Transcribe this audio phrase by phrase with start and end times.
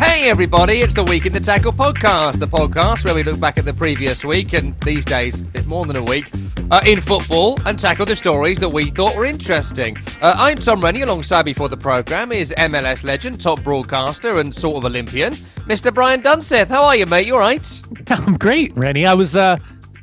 [0.00, 3.58] Hey, everybody, it's the Week in the Tackle podcast, the podcast where we look back
[3.58, 6.30] at the previous week and these days, bit more than a week,
[6.70, 9.98] uh, in football and tackle the stories that we thought were interesting.
[10.22, 14.54] Uh, I'm Tom Rennie, alongside me for the programme is MLS legend, top broadcaster, and
[14.54, 15.34] sort of Olympian,
[15.68, 15.92] Mr.
[15.92, 16.68] Brian Dunseth.
[16.68, 17.26] How are you, mate?
[17.26, 17.82] You all right?
[18.08, 19.04] I'm great, Rennie.
[19.06, 19.58] I was uh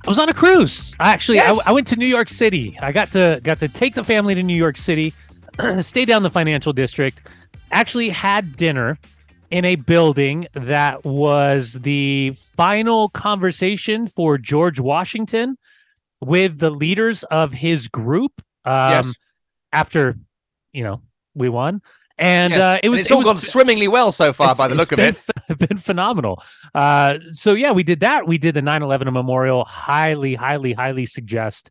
[0.05, 0.95] I was on a cruise.
[0.99, 1.65] Actually, Yes.
[1.67, 2.77] I, I went to New York City.
[2.81, 5.13] I got to got to take the family to New York City,
[5.81, 7.27] stay down the financial district.
[7.71, 8.97] Actually, had dinner
[9.49, 15.57] in a building that was the final conversation for George Washington
[16.21, 18.41] with the leaders of his group.
[18.65, 19.13] Um, Yes.
[19.73, 20.17] After,
[20.71, 21.01] you know,
[21.35, 21.81] we won,
[22.17, 22.61] and Yes.
[22.61, 24.91] uh, it was it's it all was gone swimmingly well so far by the look
[24.91, 25.19] of it.
[25.47, 26.41] been, been phenomenal.
[26.73, 28.25] Uh, so yeah, we did that.
[28.27, 29.65] We did the 9/11 memorial.
[29.65, 31.69] Highly, highly, highly suggest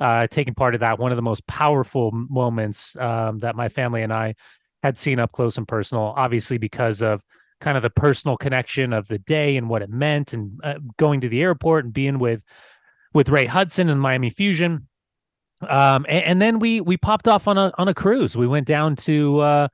[0.00, 0.98] uh, taking part of that.
[0.98, 4.34] One of the most powerful moments um, that my family and I
[4.86, 6.14] had seen up close and personal.
[6.16, 7.22] Obviously, because of
[7.60, 11.20] kind of the personal connection of the day and what it meant, and uh, going
[11.20, 12.42] to the airport and being with
[13.12, 14.88] with Ray Hudson and Miami Fusion.
[15.66, 18.36] Um, and, and then we we popped off on a on a cruise.
[18.36, 19.68] We went down to uh,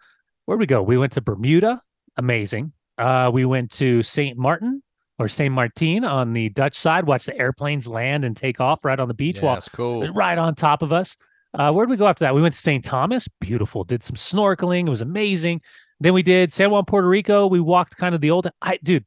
[0.46, 0.82] where'd we go?
[0.82, 1.80] We went to Bermuda.
[2.16, 2.72] Amazing.
[2.98, 4.82] Uh, we went to Saint Martin
[5.18, 7.06] or Saint Martin on the Dutch side.
[7.06, 9.38] Watched the airplanes land and take off right on the beach.
[9.38, 10.06] Yeah, while that's cool.
[10.12, 11.16] right on top of us.
[11.54, 12.34] Uh, where did we go after that?
[12.34, 12.84] We went to St.
[12.84, 13.28] Thomas.
[13.40, 13.84] Beautiful.
[13.84, 14.86] Did some snorkeling.
[14.86, 15.60] It was amazing.
[16.00, 17.46] Then we did San Juan, Puerto Rico.
[17.46, 18.48] We walked kind of the old.
[18.60, 19.04] I dude,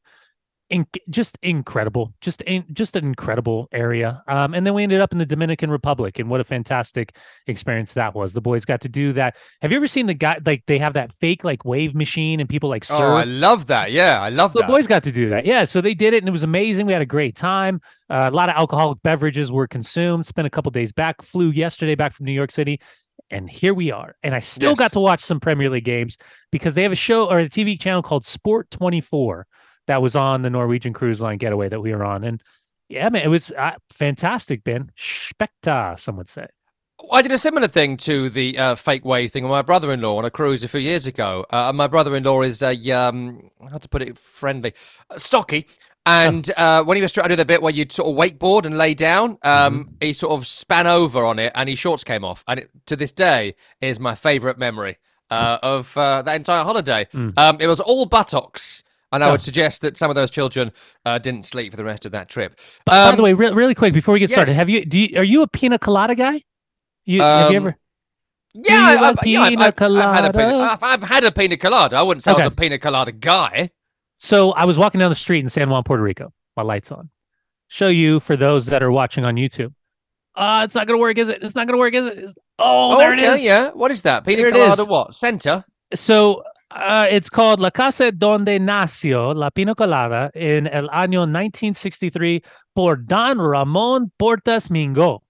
[0.70, 2.14] in, just incredible.
[2.22, 4.24] Just in, just an incredible area.
[4.28, 7.16] Um, and then we ended up in the Dominican Republic, and what a fantastic
[7.48, 8.34] experience that was.
[8.34, 9.36] The boys got to do that.
[9.62, 12.50] Have you ever seen the guy like they have that fake like wave machine and
[12.50, 13.00] people like surf?
[13.00, 13.92] Oh, I love that.
[13.92, 14.68] Yeah, I love So that.
[14.68, 15.46] the boys got to do that.
[15.46, 15.66] Yeah.
[15.66, 16.86] So they did it and it was amazing.
[16.88, 17.80] We had a great time.
[18.10, 20.26] Uh, a lot of alcoholic beverages were consumed.
[20.26, 22.80] Spent a couple days back, flew yesterday back from New York City.
[23.30, 24.16] And here we are.
[24.24, 24.78] And I still Yes.
[24.80, 26.18] got to watch some Premier League games
[26.52, 29.48] because they have a show or a TV channel called Sport 24
[29.88, 32.24] that was on the Norwegian Cruise Line getaway that we were on.
[32.24, 32.42] And
[32.90, 34.92] yeah, man, it was uh, fantastic, Ben.
[34.98, 36.48] Specta, some would say.
[37.12, 40.26] I did a similar thing to the uh, fake wave thing with my brother-in-law on
[40.26, 41.46] a cruise a few years ago.
[41.52, 44.74] Uh, and my brother-in-law is a um, how to put it friendly,
[45.18, 45.68] stocky.
[46.08, 48.66] And uh, when he was trying to do the bit where you'd sort of wakeboard
[48.66, 52.24] and lay down, um, he sort of span over on it, and his shorts came
[52.24, 52.44] off.
[52.48, 54.98] And it, to this day, is my favourite memory
[55.32, 57.08] uh, of uh, that entire holiday.
[57.12, 57.38] Mm.
[57.38, 59.32] Um, it was all buttocks, and I Oh.
[59.32, 60.72] would suggest that some of those children
[61.06, 62.60] uh, didn't sleep for the rest of that trip.
[62.86, 65.00] But by Um, the way, re- really quick before we get started, have you do
[65.00, 66.42] you, are you a pina colada guy?
[67.06, 67.78] You have you Um, ever
[68.54, 69.50] Yeah, you I, a I, yeah, I've, pina I've,
[70.16, 70.72] had a pina, colada?
[70.74, 71.96] I've, I've had a pina colada.
[71.98, 73.72] I wouldn't say I was a pina colada guy.
[74.18, 76.32] So I was walking down the street in San Juan, Puerto Rico.
[76.56, 77.10] My lights on.
[77.68, 79.74] Show you for those that are watching on YouTube.
[80.36, 81.44] Uh, it's not gonna work, is it?
[81.44, 82.18] It's not gonna work, is it?
[82.18, 83.44] It's- Oh, there okay, it is.
[83.44, 83.72] yeah.
[83.72, 84.26] What is that?
[84.26, 85.14] Pina There colada what?
[85.14, 85.66] Center?
[85.94, 86.44] So
[86.76, 92.42] uh, it's called La Casa Donde Nació La Pina Colada in el año 1963
[92.76, 95.24] por Don Ramon Portas Mingo,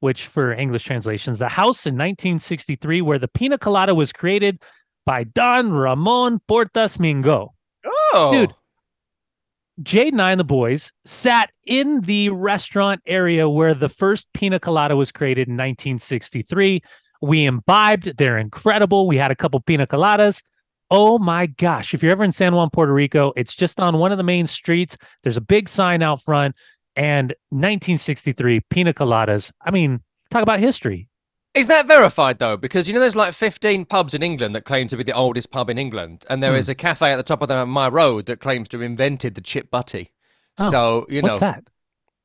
[0.00, 4.60] which for English translations, the house in 1963 where the Pina Colada was created
[5.06, 7.54] by Don Ramon Portas Mingo.
[7.84, 8.30] Oh.
[8.30, 8.54] Dude.
[9.82, 14.60] Jade and I and the boys sat in the restaurant area where the first pina
[14.60, 16.82] colada was created in 1963.
[17.22, 18.18] We imbibed.
[18.18, 19.06] They're incredible.
[19.06, 20.42] We had a couple pina coladas.
[20.94, 21.94] Oh my gosh.
[21.94, 24.46] If you're ever in San Juan, Puerto Rico, it's just on one of the main
[24.46, 24.98] streets.
[25.22, 26.54] There's a big sign out front
[26.96, 29.50] and 1963 pina coladas.
[29.64, 31.08] I mean, talk about history.
[31.54, 32.56] Is that verified though?
[32.56, 35.50] Because you know there's like 15 pubs in England that claim to be the oldest
[35.50, 36.58] pub in England, and there Hmm.
[36.58, 39.34] is a cafe at the top of the, my road that claims to have invented
[39.34, 40.12] the chip butty.
[40.58, 41.64] Oh, so you know, What's that?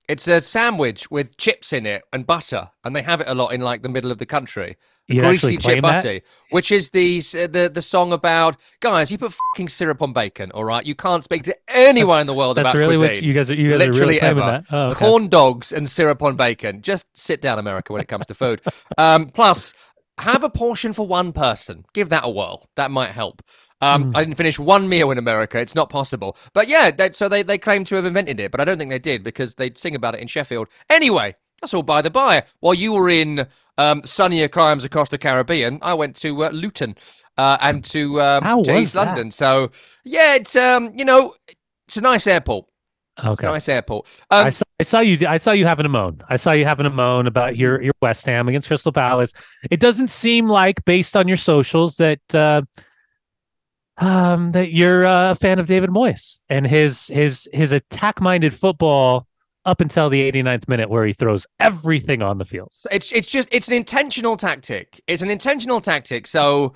[0.08, 3.50] It's a sandwich with chips in it and butter, and they have it a lot
[3.50, 4.78] in like the middle of the country.
[5.08, 9.10] You Greasy chip butty, which is the uh, the the song about guys.
[9.10, 10.86] You put fucking syrup on bacon, all right?
[10.86, 13.16] You can't speak to anyone in the world That's about really cuisine.
[13.18, 13.54] what you guys are.
[13.56, 14.64] You guys are Literally really ever.
[14.70, 14.98] Oh, okay.
[14.98, 16.82] Corn dogs and syrup on bacon.
[16.82, 18.62] Just sit down, America, when it comes to food.
[18.98, 19.74] um, plus,
[20.18, 21.86] have a portion for one person.
[21.94, 22.68] Give that a whirl.
[22.76, 23.42] That might help.
[23.82, 24.18] Um, Mm.
[24.18, 25.60] I didn't finish one meal in America.
[25.60, 26.36] It's not possible.
[26.54, 28.90] But yeah, that, so they, they claim to have invented it, but I don't think
[28.90, 30.68] they did because they'd sing about it in Sheffield.
[30.90, 32.44] Anyway, that's all by the by.
[32.60, 33.48] While you were in
[33.78, 36.96] um, sunnier climes across the Caribbean, I went to uh, Luton
[37.38, 39.06] uh, and to, um, to East that?
[39.06, 39.32] London.
[39.32, 39.72] So
[40.04, 41.36] yeah, it's um, you know,
[41.88, 42.66] it's a nice airport.
[43.24, 43.48] Okay.
[43.48, 44.08] nice airport.
[44.30, 45.28] Um, I saw, I saw you.
[45.28, 46.22] I saw you having a moan.
[46.30, 49.34] I saw you having a moan about your your West Ham against Crystal Palace.
[49.72, 52.62] It doesn't seem like, based on your socials, that uh,
[53.98, 58.54] um, that you're uh, a fan of David Moyes and his his his attack minded
[58.54, 59.28] football
[59.66, 62.72] up until the 89th minute, where he throws everything on the field.
[62.92, 65.02] It's it's just it's an intentional tactic.
[65.08, 66.28] It's an intentional tactic.
[66.28, 66.74] So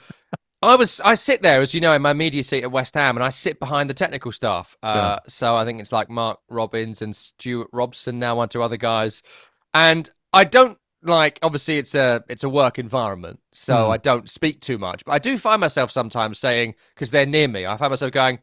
[0.61, 3.15] I was I sit there as you know in my media seat at West Ham,
[3.17, 4.75] and I sit behind the technical staff.
[4.83, 8.77] Uh, So I think it's like Mark Robbins and Stuart Robson now, one two other
[8.77, 9.23] guys,
[9.73, 13.89] and I don't like obviously it's a it's a work environment, so Mm.
[13.93, 17.47] I don't speak too much, but I do find myself sometimes saying because they're near
[17.47, 18.39] me, I find myself going,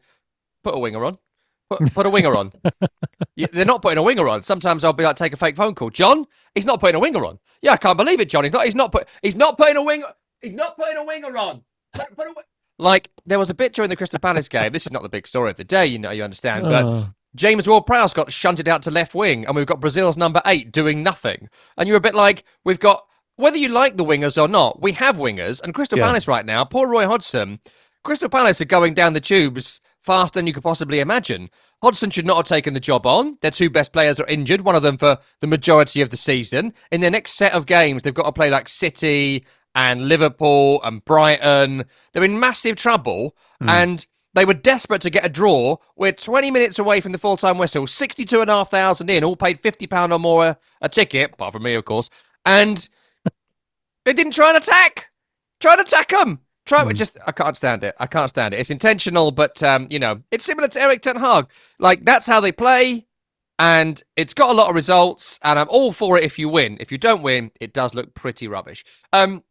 [0.63, 1.17] "Put a winger on."
[1.69, 2.51] Put, put a winger on.
[3.35, 4.43] Yeah, they're not putting a winger on.
[4.43, 5.89] Sometimes I'll be like, take a fake phone call.
[5.91, 6.25] John,
[6.55, 7.39] he's not putting a winger on.
[7.61, 8.43] Yeah, I can't believe it, John.
[8.43, 8.65] He's not.
[8.65, 9.07] He's not put.
[9.21, 10.07] He's not putting a winger.
[10.41, 11.61] He's not putting a winger on.
[11.93, 12.33] Put- put a
[12.79, 14.73] Like there was a bit during the Crystal Palace game.
[14.73, 16.11] This is not the big story of the day, you know.
[16.11, 17.05] You understand, but Uh,
[17.35, 21.03] James Ward-Prowse got shunted out to left wing, and we've got Brazil's number eight doing
[21.03, 21.49] nothing.
[21.77, 23.05] And you're a bit like, we've got
[23.39, 25.61] whether you like the wingers or not, we have wingers.
[25.63, 26.07] And Crystal Yeah.
[26.07, 27.59] Palace right now, poor Roy Hodgson.
[28.03, 31.49] Crystal Palace are going down the tubes faster than you could possibly imagine.
[31.81, 33.37] Hodgson should not have taken the job on.
[33.41, 36.73] Their two best players are injured, one of them for the majority of the season.
[36.91, 41.03] In their next set of games, they've got to play like City and Liverpool and
[41.05, 41.85] Brighton.
[42.11, 43.69] They're in massive trouble, hmm.
[43.69, 44.05] and
[44.39, 45.77] they were desperate to get a draw.
[45.97, 50.19] We're 20 minutes away from the full time whistle, 62,500 in, all paid £50 or
[50.19, 52.09] more a, a ticket, apart from me, of course.
[52.45, 52.87] And
[54.05, 55.11] they didn't try and attack.
[55.59, 56.39] Try and attack them.
[56.65, 56.91] Try Hmm.
[56.93, 57.17] just.
[57.27, 57.95] I can't stand it.
[57.99, 58.59] I can't stand it.
[58.61, 61.49] It's intentional, but um, you know, it's similar to Erik Ten Hag.
[61.79, 63.07] Like that's how they play,
[63.57, 65.39] and it's got a lot of results.
[65.43, 66.77] And I'm all for it if you win.
[66.79, 68.85] If you don't win, it does look pretty rubbish.
[69.11, 69.43] Um,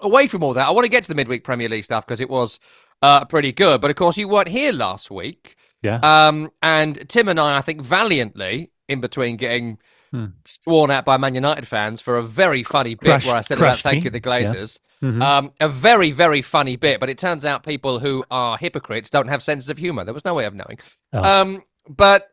[0.00, 2.20] away from all that, I want to get to the midweek Premier League stuff because
[2.20, 2.58] it was
[3.04, 3.80] uh, pretty good.
[3.80, 5.56] But of course, you weren't here last week.
[5.82, 5.98] Yeah.
[6.02, 9.78] Um, and Tim and I, I think, valiantly in between getting
[10.12, 10.26] Hmm.
[10.44, 13.58] sworn at by Man United fans for a very funny bit Crushed- where I said
[13.58, 14.02] about thank me.
[14.04, 14.22] you the Yeah.
[14.44, 14.78] Glazers.
[15.02, 15.20] mhm.
[15.20, 19.26] Um, a very, very funny bit, but it turns out people who are hypocrites don't
[19.26, 20.04] have senses of humour.
[20.04, 20.78] There was no way of knowing.
[21.12, 21.40] Oh.
[21.40, 22.28] Um, but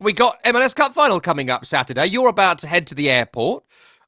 [0.00, 2.06] we got MLS Cup final coming up Saturday.
[2.06, 3.62] You're about to head to the airport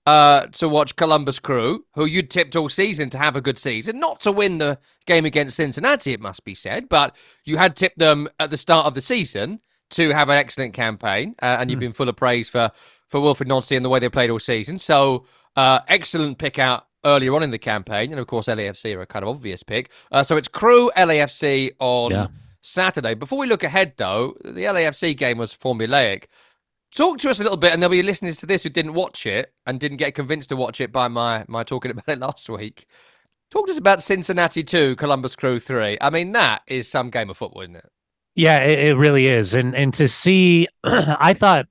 [0.07, 4.01] uh, to watch Columbus Crew, who you'd tipped all season to have a good season,
[4.01, 7.15] not to win the game against Cincinnati, it must be said, but
[7.45, 9.61] you had tipped them at the start of the season
[9.91, 12.71] to have an excellent campaign, uh, and you've been full of praise for
[13.09, 14.79] for Wilfried Nancy and the way they played all season.
[14.79, 19.03] So uh, excellent pick out earlier on in the campaign, and of course LAFC are
[19.03, 19.91] a kind of obvious pick.
[20.11, 22.27] Uh, so it's Crew LAFC on Yeah.
[22.63, 23.15] Saturday.
[23.15, 26.25] Before we look ahead, though, the LAFC game was formulaic.
[26.95, 29.25] Talk to us a little bit, and there'll be listeners to this who didn't watch
[29.25, 32.49] it and didn't get convinced to watch it by my my talking about it last
[32.49, 32.87] week.
[33.51, 35.97] Talk to us about Cincinnati two, Columbus Crew three.
[36.01, 37.89] I mean, that is some game of football, isn't it?
[38.35, 39.55] Yeah, it, it really is.
[39.55, 41.67] And and to see I thought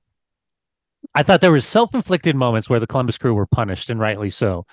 [1.13, 4.65] I thought there was self-inflicted moments where the Columbus crew were punished and rightly so.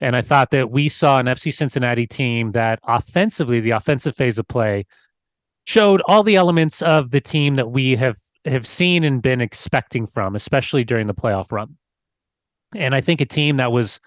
[0.00, 4.38] And I thought that we saw an FC Cincinnati team that offensively, the offensive phase
[4.38, 4.86] of play
[5.64, 10.06] showed all the elements of the team that we have have seen and been expecting
[10.06, 11.76] from, especially during the playoff run.
[12.74, 14.00] And I think a team that was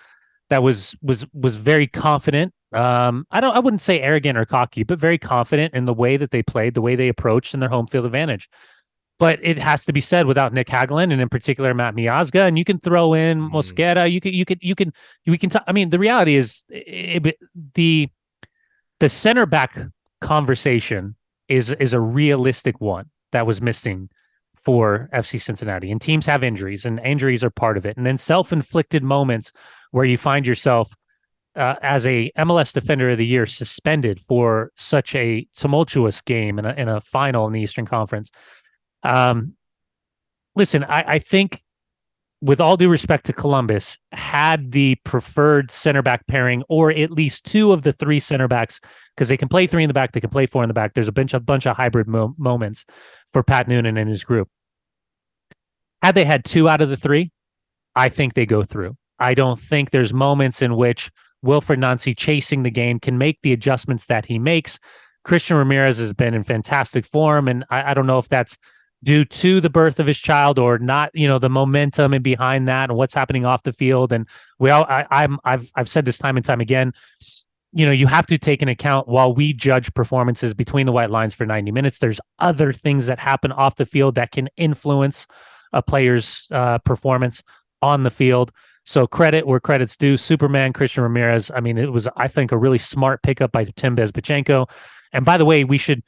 [0.49, 2.53] that was was was very confident.
[2.73, 6.17] Um, I don't I wouldn't say arrogant or cocky, but very confident in the way
[6.17, 8.49] that they played, the way they approached, and their home field advantage.
[9.19, 12.57] But it has to be said without Nick Hagglund and in particular Matt Miazga, and
[12.57, 13.51] you can throw in Mm.
[13.51, 14.11] Mosquera.
[14.11, 14.91] You can you can you can
[15.27, 15.49] we can.
[15.49, 17.37] T- I mean, the reality is it, it-
[17.75, 18.09] the
[18.99, 19.77] the center back
[20.21, 21.15] conversation
[21.47, 24.09] is is a realistic one that was missing
[24.63, 25.91] for FC Cincinnati.
[25.91, 27.97] And teams have injuries, and injuries are part of it.
[27.97, 29.51] And then self inflicted moments
[29.91, 30.95] where you find yourself
[31.55, 36.65] uh, as a MLS Defender of the Year suspended for such a tumultuous game in
[36.65, 38.31] a, in a final in the Eastern Conference.
[39.03, 39.53] Um,
[40.55, 41.61] listen, I, I think,
[42.43, 47.45] with all due respect to Columbus, had the preferred center back pairing, or at least
[47.45, 48.81] two of the three center backs,
[49.15, 50.93] because they can play three in the back, they can play four in the back.
[50.93, 52.85] There's a bunch of bunch of hybrid mo- moments
[53.31, 54.49] for Pat Noonan and his group.
[56.01, 57.31] Had they had two out of the three,
[57.95, 58.97] I think they go through.
[59.19, 61.11] I don't think there's moments in which
[61.45, 64.79] Wilfried Nancy chasing the game can make the adjustments that he makes.
[65.23, 68.57] Christian Ramirez has been in fantastic form, and I, I don't know if that's
[69.03, 71.11] due to the birth of his child or not.
[71.13, 74.11] You know, the momentum and behind that, and what's happening off the field.
[74.11, 74.27] And
[74.59, 76.93] we all, I, I'm, I've, I've said this time and time again.
[77.73, 81.09] You know, you have to take an account while we judge performances between the white
[81.09, 81.99] lines for 90 minutes.
[81.99, 85.27] There's other things that happen off the field that can influence
[85.73, 87.43] a player's uh, performance
[87.81, 88.51] on the field.
[88.85, 90.17] So credit where credit's due.
[90.17, 91.51] Superman Christian Ramirez.
[91.53, 94.69] I mean, it was I think a really smart pickup by Tim Bezbatchenko.
[95.11, 96.03] And by the way, we should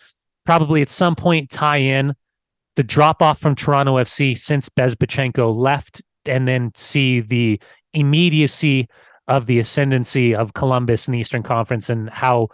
[0.46, 2.14] probably at some point tie in
[2.76, 7.60] the drop off from Toronto FC since Bezbatchenko left, and then see the
[7.94, 8.88] immediacy
[9.28, 12.50] of the ascendancy of Columbus in the Eastern Conference and how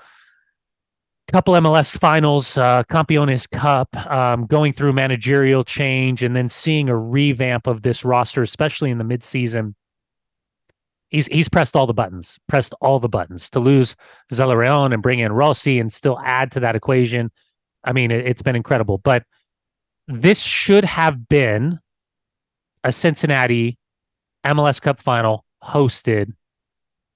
[1.32, 6.98] couple MLS finals, uh, Campeones Cup, um, going through managerial change, and then seeing a
[6.98, 9.74] revamp of this roster, especially in the midseason.
[11.10, 13.96] he's he's pressed all the buttons, pressed all the buttons to lose
[14.32, 17.32] Zelarayán and bring in Rossi and still add to that equation.
[17.84, 18.98] I mean, it, it's been incredible.
[18.98, 19.24] But
[20.12, 21.80] this should have been
[22.84, 23.77] a Cincinnati
[24.46, 26.34] MLS Cup final hosted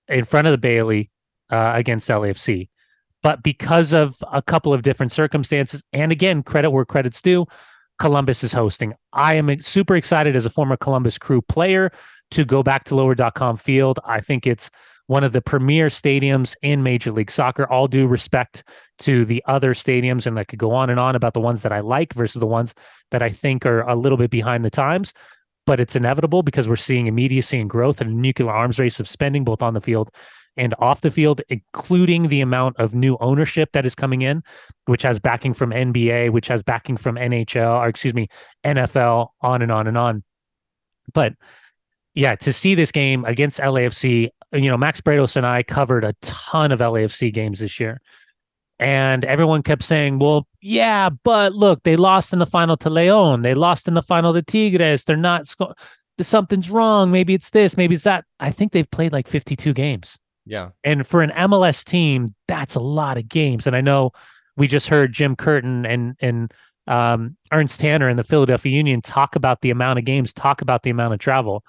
[0.08, 1.10] in front of the Bailey
[1.50, 2.70] uh, against LAFC.
[3.24, 7.48] But because of a couple of different circumstances, and again, credit where credit's due,
[7.98, 8.94] Columbus is hosting.
[9.14, 11.92] I am super excited as a former Columbus Crew player
[12.32, 14.00] to go back to lower.com field.
[14.06, 14.70] I think it's
[15.08, 17.70] one of the premier stadiums in Major League Soccer.
[17.72, 18.64] All due respect
[19.00, 21.72] to the other stadiums, and I could go on and on about the ones that
[21.72, 22.74] I like versus the ones
[23.12, 25.14] that I think are a little bit behind the times.
[25.66, 29.08] But it's inevitable because we're seeing immediacy and growth and a nuclear arms race of
[29.08, 30.12] spending both on the field
[30.58, 34.44] and off the field, including the amount of new ownership that is coming in,
[34.86, 38.28] which has backing from NBA, which has backing from NHL, or excuse me,
[38.64, 40.24] NFL, on and on and on.
[41.14, 41.34] But
[42.14, 46.14] yeah, to see this game against LAFC, you know, Max Bretos and I covered a
[46.22, 48.02] ton of LAFC games this year.
[48.78, 53.42] And everyone kept saying, well, yeah, but look, they lost in the final to Leon.
[53.42, 55.06] They lost in the final to Tigres.
[55.06, 55.74] They're not, sco-
[56.20, 57.10] something's wrong.
[57.10, 58.26] Maybe it's this, maybe it's that.
[58.40, 60.18] I think they've played like 52 games.
[60.46, 60.70] Yeah.
[60.84, 63.66] And for an MLS team, that's a lot of games.
[63.66, 64.12] And I know
[64.58, 66.54] we just heard Jim Curtin and, and,
[66.88, 70.84] um, Ernst Tanner and the Philadelphia Union talk about the amount of games, talk about
[70.84, 71.64] the amount of travel.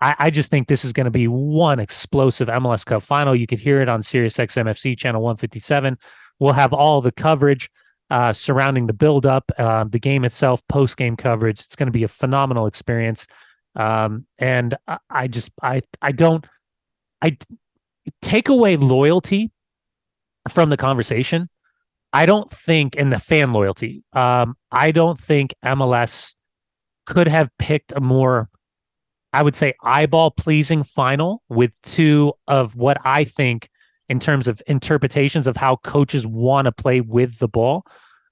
[0.00, 3.34] I, I just think this is going to be one explosive MLS Cup final.
[3.34, 5.98] You could hear it on Sirius XMFC channel 157.
[6.38, 7.70] We'll have all the coverage
[8.10, 11.60] uh, surrounding the build-up, uh, the game itself, post-game coverage.
[11.60, 13.26] It's going to be a phenomenal experience.
[13.76, 16.44] Um, and I, I just, I, I don't,
[17.22, 17.36] I
[18.22, 19.52] take away loyalty
[20.48, 21.48] from the conversation.
[22.12, 26.34] I don't think, in the fan loyalty, um, I don't think MLS
[27.06, 28.48] could have picked a more
[29.32, 33.68] I would say eyeball pleasing final with two of what I think
[34.08, 37.84] in terms of interpretations of how coaches want to play with the ball.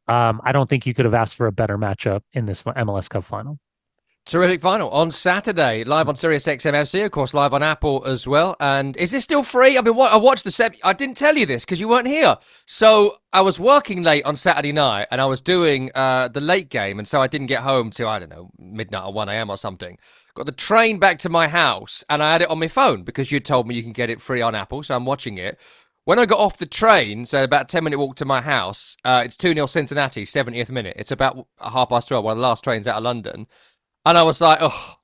[0.09, 3.09] Um, I don't think you could have asked for a better matchup in this MLS
[3.09, 3.59] Cup final.
[4.29, 8.57] Terrific final on Saturday, live on Sirius XMFC, of course, live on Apple as well.
[8.61, 9.79] And is this still free?
[9.79, 10.77] I mean, what I watched the set.
[10.85, 12.37] I didn't tell you this because you weren't here.
[12.67, 16.69] So I was working late on Saturday night, and I was doing uh, the late
[16.69, 19.49] game, and so I didn't get home till I don't know midnight or one a.m.
[19.49, 19.97] or something.
[20.35, 23.33] Got the train back to my house, and I had it on my phone because
[23.33, 24.83] you told me you can get it free on Apple.
[24.83, 25.59] So I'm watching it.
[26.05, 28.97] When I got off the train, so about a 10 minute walk to my house,
[29.07, 30.97] uh, it's 2 0 Cincinnati, 70th minute.
[30.99, 33.47] It's about half past 12, one of the last trains out of London.
[34.09, 34.95] And I was like, oh,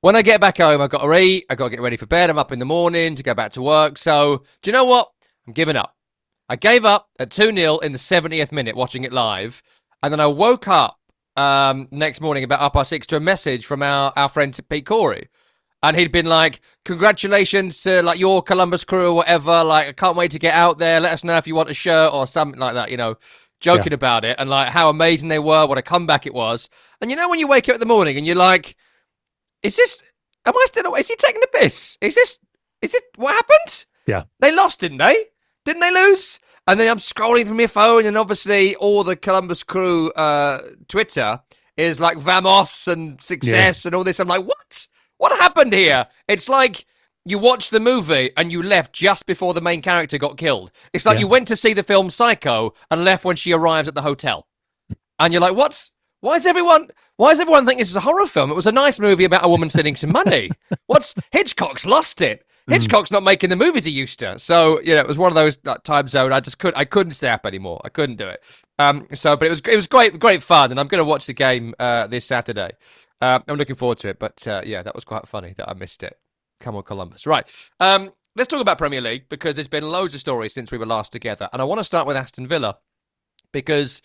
[0.00, 1.44] when I get back home, I've got to eat.
[1.50, 2.30] I've got to get ready for bed.
[2.30, 3.98] I'm up in the morning to go back to work.
[3.98, 5.10] So, do you know what?
[5.46, 5.94] I'm giving up.
[6.48, 9.62] I gave up at 2 0 in the 70th minute watching it live.
[10.02, 10.98] And then I woke up
[11.36, 14.86] um, next morning about up past six to a message from our, our friend Pete
[14.86, 15.28] Corey.
[15.82, 19.62] And he'd been like, congratulations to like your Columbus crew or whatever.
[19.62, 21.00] Like, I can't wait to get out there.
[21.00, 23.18] Let us know if you want a shirt or something like that, you know
[23.62, 23.96] joking yeah.
[23.96, 26.68] about it and like how amazing they were, what a comeback it was.
[27.00, 28.76] And you know when you wake up in the morning and you're like,
[29.62, 30.02] "Is this?
[30.44, 30.94] Am I still?
[30.94, 31.96] Is he taking the piss?
[32.00, 32.38] Is this?
[32.82, 33.04] Is it?
[33.16, 33.86] What happened?
[34.06, 35.16] Yeah, they lost, didn't they?
[35.64, 36.40] Didn't they lose?
[36.66, 41.40] And then I'm scrolling from my phone, and obviously all the Columbus Crew uh, Twitter
[41.76, 43.88] is like Vamos and success yeah.
[43.88, 44.20] and all this.
[44.20, 44.88] I'm like, what?
[45.16, 46.06] What happened here?
[46.28, 46.84] It's like
[47.24, 50.72] you watched the movie and you left just before the main character got killed.
[50.92, 51.20] It's like yeah.
[51.20, 54.46] you went to see the film Psycho and left when she arrives at the hotel.
[55.18, 58.26] And you're like, what's why is everyone why does everyone think this is a horror
[58.26, 58.50] film?
[58.50, 60.50] It was a nice movie about a woman stealing some money.
[60.86, 62.44] What's Hitchcock's lost it.
[62.66, 62.72] Hmm.
[62.72, 63.14] Hitchcock's mm.
[63.14, 64.38] not making the movies he used to.
[64.38, 66.32] So, you know, it was one of those like, time zone.
[66.32, 67.80] I just could I couldn't stay up anymore.
[67.84, 68.42] I couldn't do it.
[68.78, 71.34] Um so but it was it was great great fun and I'm gonna watch the
[71.34, 72.70] game uh this Saturday.
[73.20, 75.74] Uh, I'm looking forward to it, but uh, yeah, that was quite funny that I
[75.74, 76.18] missed it.
[76.62, 77.26] Come on, Columbus.
[77.26, 77.46] Right.
[77.80, 80.86] Um, let's talk about Premier League because there's been loads of stories since we were
[80.86, 81.48] last together.
[81.52, 82.78] And I want to start with Aston Villa
[83.52, 84.00] because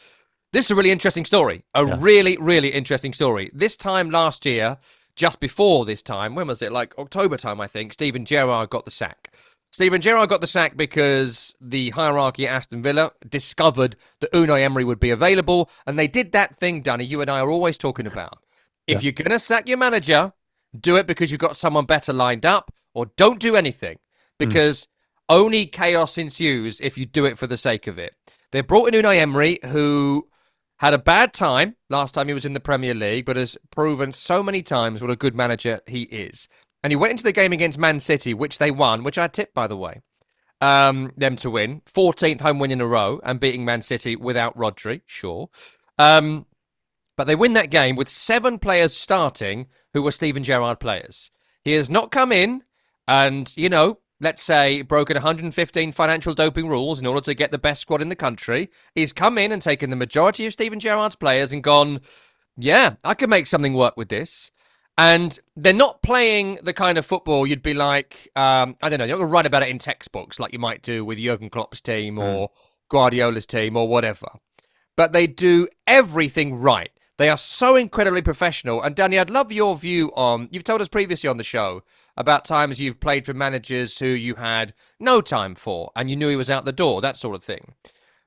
[0.53, 1.63] this is a really interesting story.
[1.73, 1.95] A yeah.
[1.99, 3.51] really, really interesting story.
[3.53, 4.77] This time last year,
[5.15, 6.71] just before this time, when was it?
[6.71, 9.33] Like October time, I think, Steven Gerrard got the sack.
[9.71, 14.83] Steven Gerrard got the sack because the hierarchy at Aston Villa discovered that Unai Emery
[14.83, 15.69] would be available.
[15.85, 18.39] And they did that thing, Dunny, you and I are always talking about.
[18.87, 19.07] If yeah.
[19.07, 20.33] you're going to sack your manager,
[20.81, 23.97] do it because you've got someone better lined up, or don't do anything
[24.39, 24.87] because mm.
[25.29, 28.13] only chaos ensues if you do it for the sake of it.
[28.51, 30.27] They brought in Unai Emery, who
[30.79, 34.11] had a bad time last time he was in the Premier League, but has proven
[34.11, 36.47] so many times what a good manager he is.
[36.83, 39.53] And he went into the game against Man City, which they won, which I tipped,
[39.53, 40.01] by the way,
[40.61, 41.81] um, them to win.
[41.91, 45.49] 14th home win in a row and beating Man City without Rodri, sure.
[45.97, 46.45] Um,
[47.17, 51.31] but they win that game with seven players starting who were Steven Gerrard players.
[51.63, 52.63] He has not come in
[53.07, 57.57] and you know, let's say broken 115 financial doping rules in order to get the
[57.57, 58.69] best squad in the country.
[58.95, 62.01] He's come in and taken the majority of Steven Gerrard's players and gone,
[62.57, 64.51] yeah, I can make something work with this.
[64.99, 69.05] And they're not playing the kind of football you'd be like, um, I don't know,
[69.05, 71.51] you're not going to write about it in textbooks like you might do with Jurgen
[71.51, 72.23] Klopp's team Mm.
[72.23, 72.49] or
[72.89, 74.27] Guardiola's team or whatever.
[74.95, 76.89] But they do everything right.
[77.17, 78.81] They are so incredibly professional.
[78.81, 80.49] And Dunny, I'd love your view on.
[80.51, 81.83] You've told us previously on the show
[82.15, 86.29] about times you've played for managers who you had no time for and you knew
[86.29, 87.73] he was out the door, that sort of thing.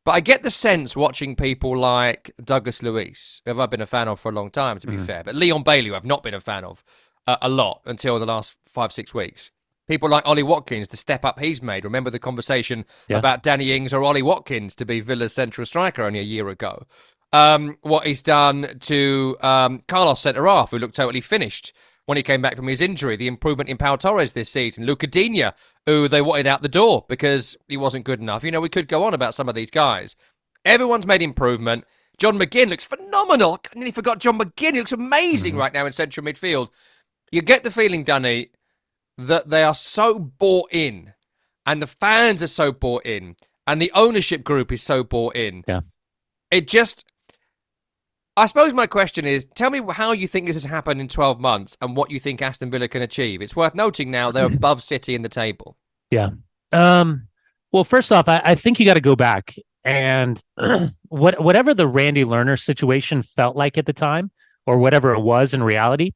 [0.04, 4.08] But I get the sense watching people like Douglas Luiz, who I've been a fan
[4.08, 6.34] of for a long time, to be fair, but Leon Bailey, who I've not been
[6.34, 6.82] a fan of
[7.26, 9.50] uh, a lot until the last five, six weeks.
[9.86, 11.84] People like Ollie Watkins, the step up he's made.
[11.84, 13.18] Remember the conversation Yeah.
[13.18, 16.84] about Danny Ings or Ollie Watkins to be Villa's central striker only a year ago.
[17.32, 21.72] Um, what he's done to um, Carlos centre half, who looked totally finished
[22.06, 23.16] when he came back from his injury.
[23.16, 24.84] The improvement in Pau Torres this season.
[24.84, 25.52] Lucas Digne,
[25.86, 28.42] who they wanted out the door because he wasn't good enough.
[28.42, 30.16] You know, we could go on about some of these guys.
[30.64, 31.84] Everyone's made improvement.
[32.18, 33.60] John McGinn looks phenomenal.
[33.64, 34.72] I nearly forgot John McGinn.
[34.72, 36.68] He looks amazing right now in central midfield.
[37.30, 38.50] You get the feeling, Dunny,
[39.16, 41.14] that they are so bought in,
[41.64, 45.64] and the fans are so bought in, and the ownership group is so bought in.
[45.66, 45.80] Yeah.
[46.50, 47.04] It just.
[48.36, 51.40] I suppose my question is tell me how you think this has happened in 12
[51.40, 53.42] months and what you think Aston Villa can achieve.
[53.42, 55.76] It's worth noting now they're above City in the table.
[56.10, 56.30] Yeah.
[56.72, 57.28] Um,
[57.72, 60.42] well, first off, I, I think you got to go back and
[61.08, 64.30] what whatever the Randy Lerner situation felt like at the time,
[64.66, 66.12] or whatever it was in reality,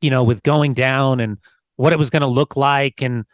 [0.00, 1.38] you know, with going down and
[1.76, 3.24] what it was going to look like, and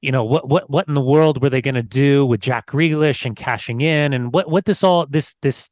[0.00, 2.66] you know what what what in the world were they going to do with Jack
[2.66, 5.70] Grealish and cashing in, and what what this all this this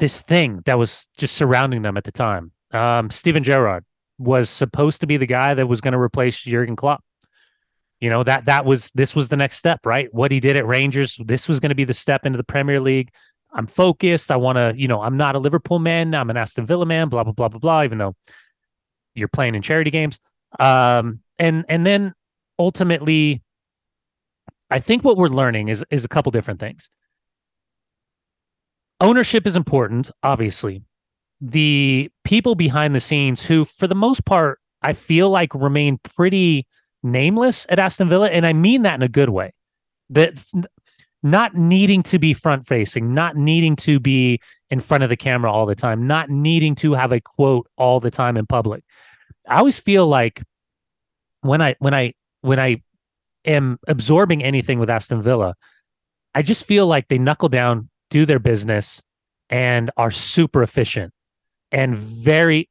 [0.00, 2.52] this thing that was just surrounding them at the time.
[2.72, 3.84] Um, Steven Gerrard
[4.18, 7.04] was supposed to be the guy that was going to replace Jurgen Klopp.
[8.00, 10.12] You know that that was this was the next step right?
[10.12, 12.80] What he did at rangers this was going to be the step into the premier
[12.80, 13.10] league.
[13.52, 14.30] I'm focused.
[14.30, 16.14] I want to you know i'm not a liverpool man.
[16.14, 18.16] I'm an aston villa man blah blah blah blah blah even though
[19.14, 20.18] you're playing in charity games.
[20.58, 22.14] Um and and then
[22.58, 23.42] ultimately
[24.70, 26.90] i think what we're learning is is a couple different things
[29.00, 30.82] ownership is important obviously
[31.40, 36.66] the people behind the scenes who for the most part i feel like remain pretty
[37.02, 39.52] nameless at Aston Villa, and I mean that in a good way.
[40.10, 40.42] That
[41.22, 45.52] not needing to be front facing, not needing to be in front of the camera
[45.52, 48.82] all the time, not needing to have a quote all the time in public.
[49.48, 50.42] I always feel like
[51.42, 52.82] when I when I when I
[53.44, 55.54] am absorbing anything with Aston Villa,
[56.34, 59.02] I just feel like they knuckle down, do their business,
[59.48, 61.12] and are super efficient
[61.72, 62.68] and very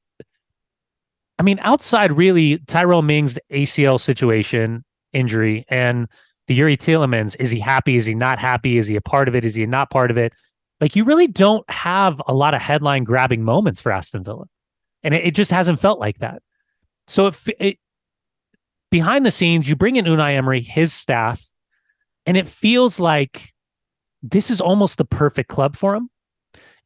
[1.37, 6.09] I mean, outside really Tyrell Ming's ACL situation, injury, and
[6.47, 7.95] the Youri Tielemans, is he happy?
[7.95, 8.77] Is he not happy?
[8.77, 9.45] Is he a part of it?
[9.45, 10.33] Is he not part of it?
[10.81, 14.45] Like you really don't have a lot of headline grabbing moments for Aston Villa,
[15.01, 16.41] and it, it just hasn't felt like that.
[17.07, 17.77] So if it,
[18.91, 21.47] behind the scenes, you bring in Unai Emery, his staff,
[22.25, 23.53] and it feels like
[24.21, 26.09] this is almost the perfect club for him.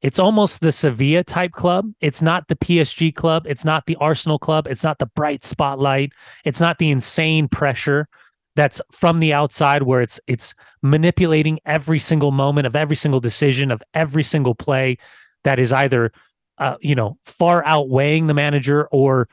[0.01, 1.89] It's almost the Sevilla type club.
[2.01, 3.47] It's not the PSG club.
[3.47, 4.67] It's not the Arsenal club.
[4.67, 6.11] It's not the bright spotlight.
[6.43, 8.09] It's not the insane pressure
[8.55, 13.71] that's from the outside where it's it's manipulating every single moment of every single decision
[13.71, 14.97] of every single play
[15.43, 16.11] that is either
[16.59, 19.27] uh, you know far outweighing the manager or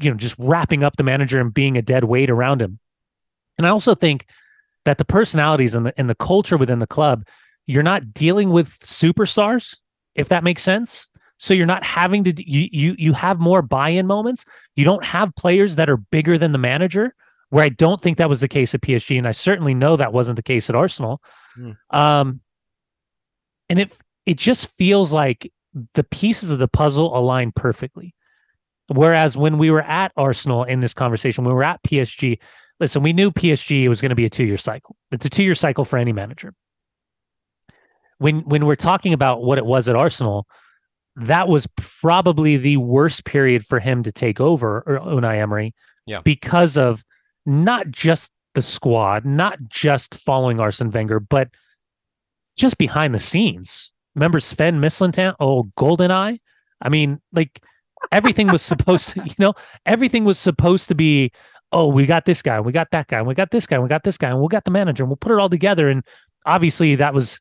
[0.00, 2.78] you know just wrapping up the manager and being a dead weight around him.
[3.56, 4.26] And I also think
[4.84, 7.26] that the personalities and the and the culture within the club,
[7.66, 9.76] you're not dealing with superstars
[10.14, 11.08] if that makes sense.
[11.38, 14.44] So you're not having to you you you have more buy-in moments.
[14.76, 17.14] You don't have players that are bigger than the manager,
[17.48, 20.12] where I don't think that was the case at PSG, and I certainly know that
[20.12, 21.22] wasn't the case at Arsenal.
[21.54, 21.70] Hmm.
[21.90, 22.40] Um,
[23.70, 25.50] and it it just feels like
[25.94, 28.14] the pieces of the puzzle align perfectly.
[28.88, 32.38] Whereas when we were at Arsenal in this conversation, when we were at PSG,
[32.80, 34.96] listen, we knew PSG was going to be a two-year cycle.
[35.12, 36.54] It's a two-year cycle for any manager
[38.20, 40.46] when when we're talking about what it was at Arsenal,
[41.16, 45.74] that was probably the worst period for him to take over or Unai Emery.
[46.06, 46.20] Yeah.
[46.20, 47.02] Because of
[47.46, 51.48] not just the squad, not just following Arsene Wenger, but
[52.56, 53.90] just behind the scenes.
[54.14, 55.36] Remember Sven Mislintat?
[55.40, 56.40] Oh, Goldeneye.
[56.82, 57.62] I mean, like
[58.12, 59.54] everything was supposed to, you know,
[59.86, 61.32] everything was supposed to be,
[61.72, 64.02] oh, we got this guy, we got that guy, we got this guy, we got
[64.02, 65.88] this guy, and we got the manager, and we'll put it all together.
[65.88, 66.04] And
[66.46, 67.40] obviously that was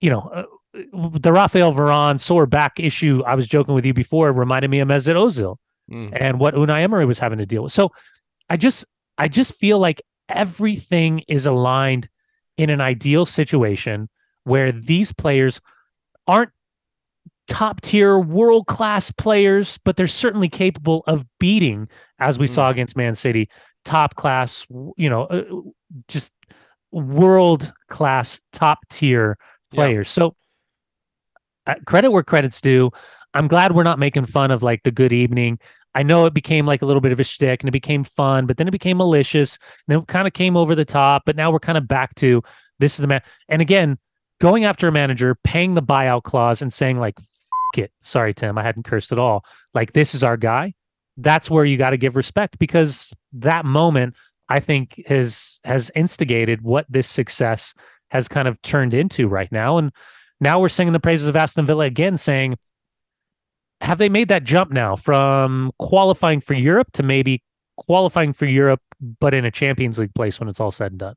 [0.00, 0.44] you know, uh,
[1.18, 4.88] the Rafael Varane sore back issue I was joking with you before reminded me of
[4.88, 5.56] Mesut Ozil
[5.90, 6.16] Mm.
[6.18, 7.72] and what Unai Emery was having to deal with.
[7.72, 7.90] So
[8.48, 8.84] I just
[9.18, 12.08] I just feel like everything is aligned
[12.56, 14.08] in an ideal situation
[14.44, 15.60] where these players
[16.26, 16.50] aren't
[17.48, 22.50] top tier world class players, but they're certainly capable of beating, as we mm.
[22.50, 23.48] saw against Man City,
[23.84, 25.44] top class, you know, uh,
[26.08, 26.32] just
[26.90, 29.36] world class, top tier
[29.72, 30.08] players.
[30.08, 30.22] Yeah.
[30.22, 30.36] So,
[31.66, 32.90] uh, credit where credit's due.
[33.34, 35.58] I'm glad we're not making fun of like the good evening.
[35.94, 38.46] I know it became like a little bit of a shtick and it became fun,
[38.46, 39.58] but then it became malicious.
[39.88, 41.22] And it kind of came over the top.
[41.26, 42.42] But now we're kind of back to
[42.78, 43.22] this is the man.
[43.48, 43.98] And again,
[44.40, 47.18] going after a manager, paying the buyout clause, and saying like,
[47.78, 47.92] it.
[48.02, 49.44] Sorry, Tim, I hadn't cursed at all.
[49.74, 50.74] Like this is our guy.
[51.16, 54.14] That's where you got to give respect because that moment
[54.48, 57.74] I think has has instigated what this success
[58.10, 59.78] has kind of turned into right now.
[59.78, 59.92] And
[60.40, 62.56] now we're singing the praises of Aston Villa again, saying,
[63.80, 67.42] have they made that jump now from qualifying for Europe to maybe
[67.76, 68.80] qualifying for Europe,
[69.18, 71.14] but in a Champions League place when it's all said and done?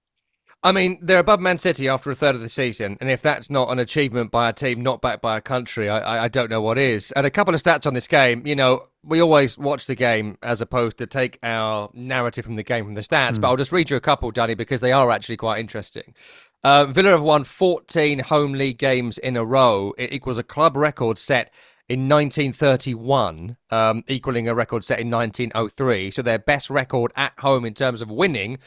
[0.64, 3.52] I mean, they're above Man City after a third of the season, and if that's
[3.52, 6.62] not an achievement by a team not backed by a country, I, I don't know
[6.62, 7.12] what is.
[7.12, 8.48] And a couple of stats on this game.
[8.48, 12.64] You know, we always watch the game as opposed to take our narrative from the
[12.64, 13.42] game from the stats, mm.
[13.42, 16.16] but I'll just read you a couple, Dunny, because they are actually quite interesting.
[16.64, 19.94] Uh, Villa have won 14 home league games in a row.
[20.00, 21.54] It equals a club record set
[21.88, 26.10] in 1931, um, equaling a record set in 1903.
[26.10, 28.58] So their best record at home in terms of winning.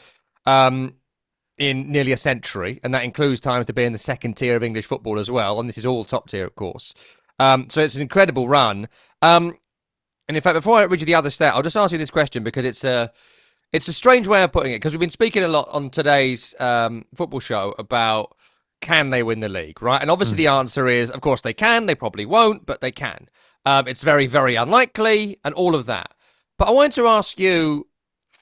[0.45, 0.95] Um,
[1.59, 4.63] in nearly a century, and that includes times to be in the second tier of
[4.63, 5.59] English football as well.
[5.59, 6.93] And this is all top tier, of course.
[7.37, 8.87] Um, so it's an incredible run.
[9.21, 9.57] Um,
[10.27, 12.09] and in fact, before I read you the other stat, I'll just ask you this
[12.09, 13.11] question because it's a
[13.71, 14.77] it's a strange way of putting it.
[14.77, 18.35] Because we've been speaking a lot on today's um, football show about
[18.81, 20.01] can they win the league, right?
[20.01, 20.37] And obviously, mm.
[20.37, 21.85] the answer is, of course, they can.
[21.85, 23.27] They probably won't, but they can.
[23.65, 26.13] Um, it's very, very unlikely, and all of that.
[26.57, 27.87] But I wanted to ask you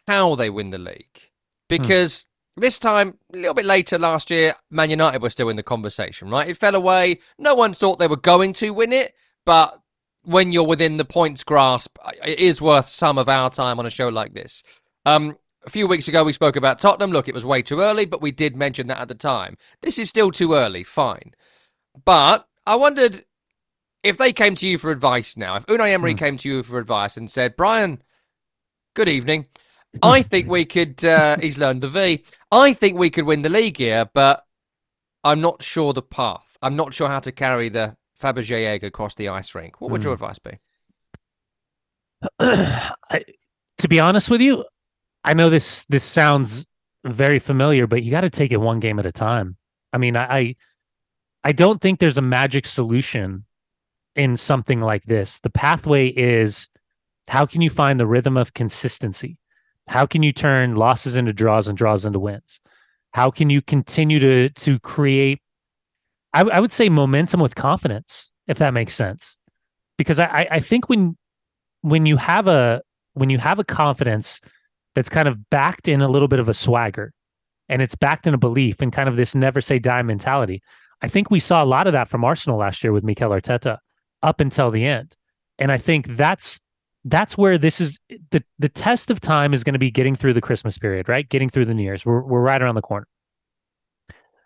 [0.07, 1.67] how they win the league hmm.
[1.67, 2.23] because.
[2.23, 2.27] Mm
[2.61, 6.29] this time, a little bit later last year, Man United were still in the conversation,
[6.29, 6.49] right?
[6.49, 7.19] It fell away.
[7.37, 9.13] No one thought they were going to win it,
[9.45, 9.79] but
[10.23, 13.89] when you're within the points grasp, it is worth some of our time on a
[13.89, 14.63] show like this.
[15.05, 17.11] Um, a few weeks ago, we spoke about Tottenham.
[17.11, 19.57] Look, it was way too early, but we did mention that at the time.
[19.81, 21.33] This is still too early, fine.
[22.05, 23.23] But I wondered
[24.03, 26.17] if they came to you for advice now, if Unai Emery mm.
[26.17, 28.01] came to you for advice and said, Brian,
[28.95, 29.45] good evening.
[30.03, 31.03] I think we could.
[31.03, 32.23] Uh, he's learned the V.
[32.51, 34.43] I think we could win the league here, but
[35.23, 36.57] I'm not sure the path.
[36.61, 39.81] I'm not sure how to carry the Fabergé egg across the ice rink.
[39.81, 40.05] What would mm.
[40.05, 40.23] your hmm.
[40.23, 40.59] advice be?
[42.39, 43.25] I,
[43.79, 44.65] to be honest with you,
[45.23, 46.65] I know this this sounds
[47.05, 49.57] very familiar, but you got to take it one game at a time.
[49.93, 50.55] I mean, I, I
[51.43, 53.45] I don't think there's a magic solution
[54.15, 55.39] in something like this.
[55.39, 56.69] The pathway is
[57.27, 59.37] how can you find the rhythm of consistency?
[59.87, 62.59] How can you turn losses into draws and draws into wins?
[63.13, 65.39] How can you continue to to create?
[66.33, 69.37] I, I would say momentum with confidence, if that makes sense,
[69.97, 71.17] because I I think when
[71.81, 72.81] when you have a
[73.13, 74.41] when you have a confidence
[74.93, 77.13] that's kind of backed in a little bit of a swagger,
[77.69, 80.61] and it's backed in a belief and kind of this never say die mentality.
[81.01, 83.77] I think we saw a lot of that from Arsenal last year with Mikel Arteta
[84.23, 85.15] up until the end.
[85.59, 86.59] And I think that's
[87.09, 87.99] that's where this is
[88.31, 91.27] the the test of time is going to be getting through the Christmas period, right?
[91.27, 92.05] Getting through the New Year's.
[92.05, 93.07] We're we're right around the corner.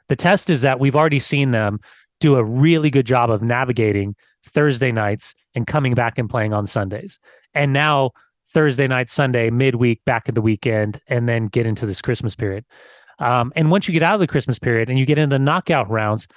[0.08, 1.80] The test is that we've already seen them
[2.20, 6.68] do a really good job of navigating Thursday nights and coming back and playing on
[6.68, 7.20] Sundays.
[7.54, 8.12] And now
[8.50, 12.66] Thursday night, Sunday, midweek, back at the weekend, and then get into this Christmas period.
[13.20, 15.40] Um, and once you get out of the Christmas period and you get into the
[15.40, 16.28] knockout rounds,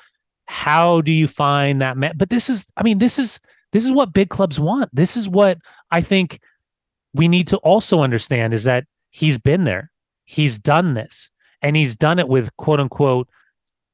[0.46, 1.96] how do you find that?
[2.16, 3.40] But this is, I mean, this is
[3.74, 4.88] this is what big clubs want.
[4.94, 5.58] This is what
[5.90, 6.38] I think
[7.12, 9.90] we need to also understand is that he's been there.
[10.24, 13.28] He's done this and he's done it with quote unquote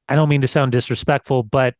[0.07, 1.73] I don't mean to sound disrespectful, but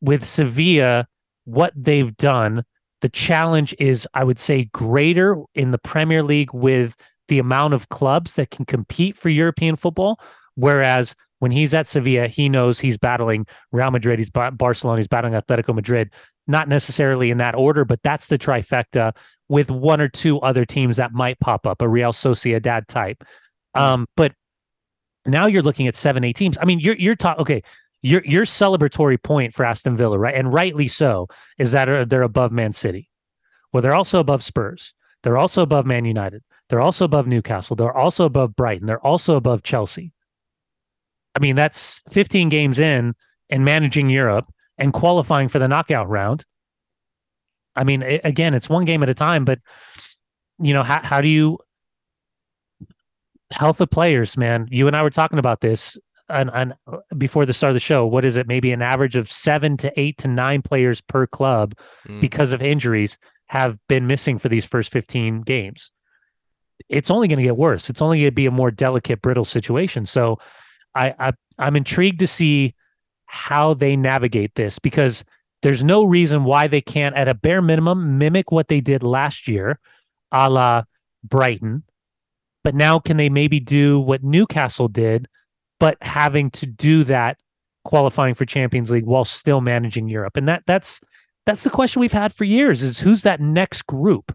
[0.00, 1.08] with Sevilla
[1.44, 2.64] what they've done,
[3.00, 6.94] the challenge is I would say greater in the Premier League with
[7.26, 10.20] the amount of clubs that can compete for European football
[10.54, 15.08] whereas when he's at Sevilla, he knows he's battling Real Madrid, he's battling Barcelona, he's
[15.08, 16.10] battling Atletico Madrid
[16.46, 19.14] not necessarily in that order, but that's the trifecta
[19.48, 23.24] with one or two other teams that might pop up, a Real Sociedad type.
[23.74, 24.32] Um, but
[25.26, 26.56] now you're looking at seven, eight teams.
[26.60, 27.62] I mean, you're you're talking okay.
[28.02, 31.26] Your your celebratory point for Aston Villa, right, and rightly so,
[31.58, 33.08] is that they're above Man City.
[33.72, 34.94] Well, they're also above Spurs.
[35.22, 36.42] They're also above Man United.
[36.68, 37.76] They're also above Newcastle.
[37.76, 38.86] They're also above Brighton.
[38.86, 40.12] They're also above Chelsea.
[41.34, 43.14] I mean, that's 15 games in
[43.50, 44.46] and managing Europe
[44.78, 46.44] and qualifying for the knockout round.
[47.76, 49.58] I mean, it, again, it's one game at a time, but
[50.58, 51.58] you know, how, how do you,
[53.50, 54.68] health of players, man.
[54.70, 56.74] You and I were talking about this and, and
[57.16, 58.06] before the start of the show.
[58.06, 58.46] What is it?
[58.46, 61.74] Maybe an average of seven to eight to nine players per club
[62.08, 62.20] mm.
[62.20, 65.90] because of injuries have been missing for these first 15 games.
[66.88, 67.90] It's only going to get worse.
[67.90, 70.06] It's only going to be a more delicate, brittle situation.
[70.06, 70.38] So
[70.94, 72.74] I, I I'm intrigued to see
[73.34, 75.24] how they navigate this because
[75.62, 79.48] there's no reason why they can't, at a bare minimum, mimic what they did last
[79.48, 79.80] year,
[80.30, 80.84] a la
[81.24, 81.82] Brighton.
[82.62, 85.26] But now, can they maybe do what Newcastle did,
[85.80, 87.38] but having to do that
[87.84, 90.36] qualifying for Champions League while still managing Europe?
[90.36, 91.00] And that that's
[91.44, 94.34] that's the question we've had for years: is who's that next group?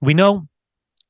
[0.00, 0.48] We know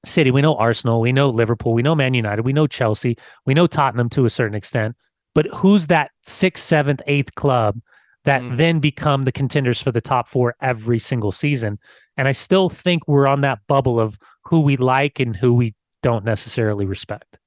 [0.04, 3.54] City, we know Arsenal, we know Liverpool, we know Man United, we know Chelsea, we
[3.54, 4.96] know Tottenham to a certain extent.
[5.34, 7.80] But who's that sixth, seventh, eighth club
[8.24, 8.56] that mm.
[8.56, 11.78] then become the contenders for the top four every single season?
[12.16, 15.74] And I still think we're on that bubble of who we like and who we
[16.02, 17.38] don't necessarily respect.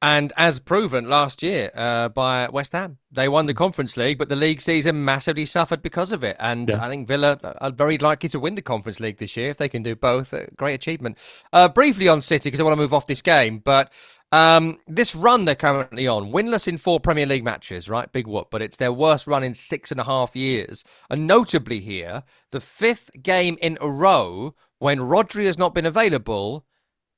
[0.00, 4.28] And as proven last year uh, by West Ham, they won the Conference League, but
[4.28, 6.36] the league season massively suffered because of it.
[6.38, 6.84] And yeah.
[6.84, 9.68] I think Villa are very likely to win the Conference League this year if they
[9.68, 10.32] can do both.
[10.56, 11.18] great achievement.
[11.52, 13.92] Uh, briefly on City, because I want to move off this game, but
[14.30, 18.12] um, this run they're currently on, winless in four Premier League matches, right?
[18.12, 20.84] Big whoop, but it's their worst run in six and a half years.
[21.10, 26.66] And notably here, the fifth game in a row when Rodri has not been available,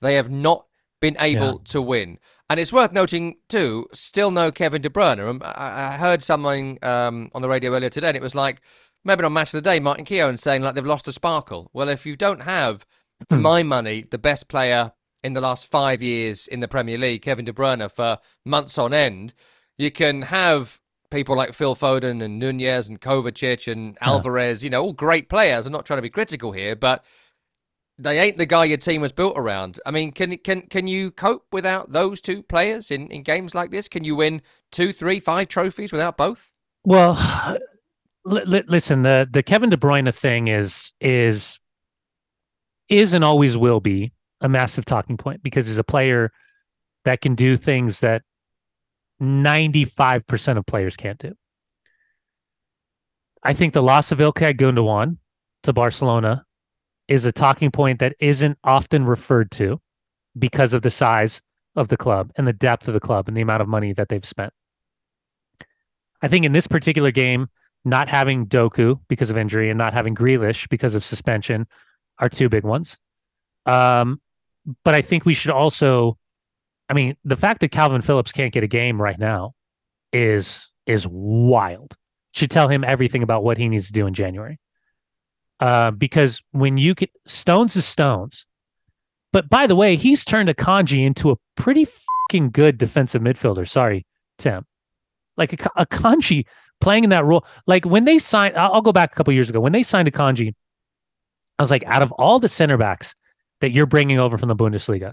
[0.00, 0.66] they have not
[1.00, 1.64] been able yeah.
[1.64, 2.18] to win.
[2.50, 5.20] And it's worth noting too, still no Kevin De Bruyne.
[5.20, 8.60] Um, I, heard someone um, on the radio earlier today, and it was like
[9.04, 11.70] maybe on Match of the Day, Martin Keown saying like they've lost a sparkle.
[11.72, 12.84] Well, if you don't have,
[13.28, 13.42] for hmm.
[13.42, 14.90] my money, the best player
[15.22, 18.92] in the last five years in the Premier League, Kevin De Bruyne, for months on
[18.92, 19.32] end,
[19.78, 20.80] you can have
[21.12, 25.66] people like Phil Foden and Nunes and Kovacic and Alvarez, you know, all great players.
[25.66, 27.04] I'm not trying to be critical here, but
[28.02, 29.78] they ain't the guy your team was built around.
[29.84, 33.70] I mean, can can can you cope without those two players in, in games like
[33.70, 33.88] this?
[33.88, 36.50] Can you win two, three, five trophies without both?
[36.84, 37.18] Well,
[38.24, 41.60] li- listen, the the Kevin De Bruyne thing is is
[42.88, 46.32] is and always will be a massive talking point because he's a player
[47.04, 48.22] that can do things that
[49.22, 51.34] 95% of players can't do.
[53.42, 55.18] I think the loss of Ilkay Gundogan
[55.62, 56.44] to Barcelona
[57.10, 59.80] is a talking point that isn't often referred to
[60.38, 61.42] because of the size
[61.74, 64.08] of the club and the depth of the club and the amount of money that
[64.08, 64.52] they've spent.
[66.22, 67.48] I think in this particular game,
[67.84, 71.66] not having Doku because of injury and not having Grealish because of suspension
[72.20, 72.96] are two big ones.
[73.66, 74.20] Um,
[74.84, 76.16] but I think we should also,
[76.88, 79.54] I mean, the fact that Calvin Phillips can't get a game right now
[80.12, 81.96] is is wild.
[82.32, 84.60] Should tell him everything about what he needs to do in January.
[85.60, 88.46] Uh, because when you get Stones is Stones.
[89.32, 93.68] But by the way, he's turned Akanji into a pretty fucking good defensive midfielder.
[93.68, 94.06] Sorry,
[94.38, 94.66] Tim.
[95.36, 96.46] Like a, Kanji
[96.80, 97.44] playing in that role.
[97.66, 100.54] Like when they signed, I'll, go back a couple years ago when they signed Akanji.
[101.58, 103.14] I was like, out of all the center backs
[103.60, 105.12] that you're bringing over from the Bundesliga,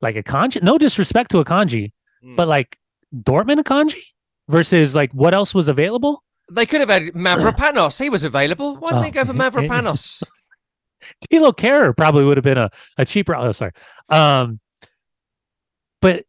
[0.00, 0.62] like Akanji.
[0.62, 2.36] no disrespect to Akanji, mm.
[2.36, 2.78] but like
[3.14, 4.02] Dortmund Akanji
[4.48, 6.22] versus like what else was available.
[6.52, 8.00] They could have had Mavropanos.
[8.00, 8.76] he was available.
[8.76, 9.02] Why didn't oh.
[9.02, 10.22] they go for Mavropanos?
[11.30, 13.34] Thilo Kehrer probably would have been a, a cheaper.
[13.34, 13.72] Oh, sorry.
[14.08, 14.60] Um,
[16.00, 16.24] but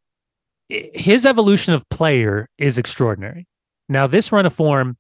[0.70, 3.48] his evolution of player is extraordinary.
[3.90, 4.98] Now, this run of form,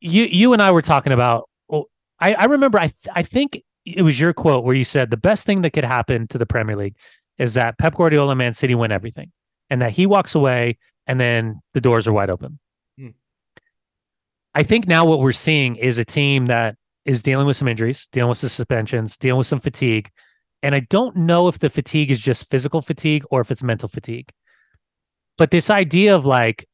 [0.00, 1.48] you you and I were talking about.
[1.70, 1.86] Oh,
[2.20, 2.78] I, I remember.
[2.78, 5.70] I th- I think it was your quote where you said the best thing that
[5.70, 6.96] could happen to the Premier League
[7.38, 9.32] is that Pep Guardiola, Man City win everything,
[9.70, 12.58] and that he walks away, and then the doors are wide open.
[14.56, 18.08] I think now what we're seeing is a team that is dealing with some injuries,
[18.10, 20.10] dealing with some suspensions, dealing with some fatigue.
[20.62, 23.90] And I don't know if the fatigue is just physical fatigue or if it's mental
[23.90, 24.30] fatigue.
[25.36, 26.66] But this idea of like,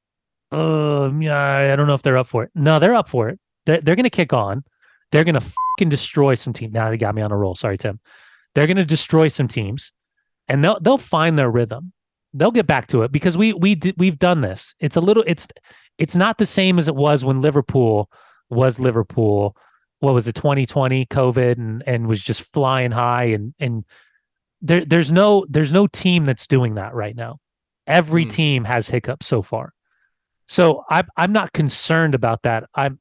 [0.52, 2.52] oh, I don't know if they're up for it.
[2.54, 3.40] No, they're up for it.
[3.66, 4.62] They're, they're going to kick on.
[5.10, 6.72] They're going to fucking destroy some teams.
[6.72, 7.56] Now they got me on a roll.
[7.56, 7.98] Sorry, Tim.
[8.54, 9.92] They're going to destroy some teams
[10.46, 11.92] and they'll, they'll find their rhythm.
[12.32, 14.76] They'll get back to it because we, we, we've done this.
[14.78, 15.48] It's a little, it's,
[15.98, 18.10] it's not the same as it was when Liverpool
[18.50, 19.56] was Liverpool.
[20.00, 23.84] What was it, 2020, COVID, and and was just flying high, and and
[24.60, 27.38] there there's no there's no team that's doing that right now.
[27.86, 28.30] Every mm.
[28.30, 29.72] team has hiccups so far,
[30.48, 32.64] so I'm I'm not concerned about that.
[32.74, 32.98] I'm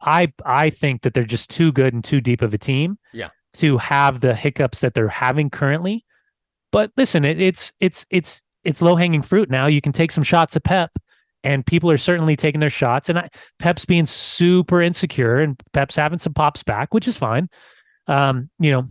[0.00, 2.98] I I think that they're just too good and too deep of a team.
[3.12, 3.30] Yeah.
[3.54, 6.04] To have the hiccups that they're having currently.
[6.72, 9.66] But listen, it, it's it's it's it's low hanging fruit now.
[9.66, 10.92] You can take some shots at Pep
[11.46, 13.08] and people are certainly taking their shots.
[13.08, 13.28] And I,
[13.60, 17.48] Pep's being super insecure, and Pep's having some pops back, which is fine.
[18.08, 18.88] Um, you know,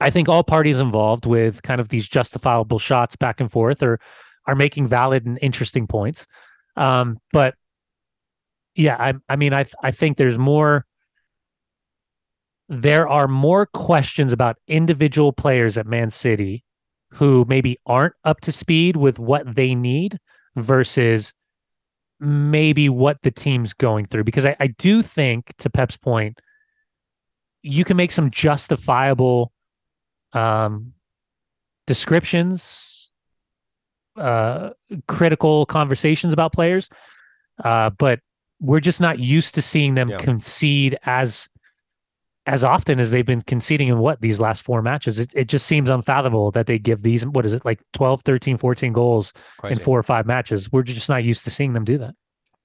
[0.00, 3.98] I think all parties involved with kind of these justifiable shots back and forth are
[4.46, 6.28] are making valid and interesting points.
[6.76, 7.56] Um, but
[8.76, 10.86] yeah, I I mean I I think there's more
[12.68, 16.62] there are more questions about individual players at Man City
[17.14, 20.18] who maybe aren't up to speed with what they need
[20.54, 21.34] versus
[22.20, 24.24] maybe what the team's going through.
[24.24, 26.40] Because I, I do think, to Pep's point,
[27.62, 29.52] you can make some justifiable
[30.32, 30.94] um,
[31.86, 33.12] descriptions,
[34.16, 34.70] uh,
[35.06, 36.88] critical conversations about players,
[37.64, 38.20] uh, but
[38.60, 40.16] we're just not used to seeing them Yeah.
[40.18, 41.48] concede as
[42.48, 45.66] as often as they've been conceding in what these last four matches it, it just
[45.66, 49.74] seems unfathomable that they give these what is it like 12 13 14 goals Crazy.
[49.74, 52.14] in four or five matches we're just not used to seeing them do that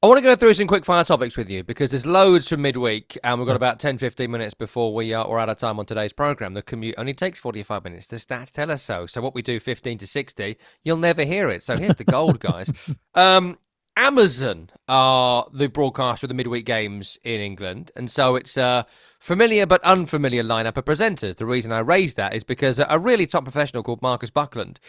[0.01, 2.61] I want to go through some quick fire topics with you because there's loads from
[2.61, 5.79] midweek and we've got about 10, 15 minutes before we are, we're out of time
[5.79, 6.55] on today's program.
[6.55, 8.07] The commute only takes 45 minutes.
[8.07, 9.07] The stats tell us so.
[9.07, 11.63] So what we do 15 to 60, you'll never hear it.
[11.63, 12.69] So here's the gold, guys.
[13.15, 13.59] Um,
[13.95, 17.91] Amazon are the broadcaster of the midweek games in England.
[17.95, 18.85] And so it's a
[19.19, 21.35] familiar but unfamiliar lineup of presenters.
[21.35, 24.79] The reason I raised that is because a really top professional called Marcus Buckland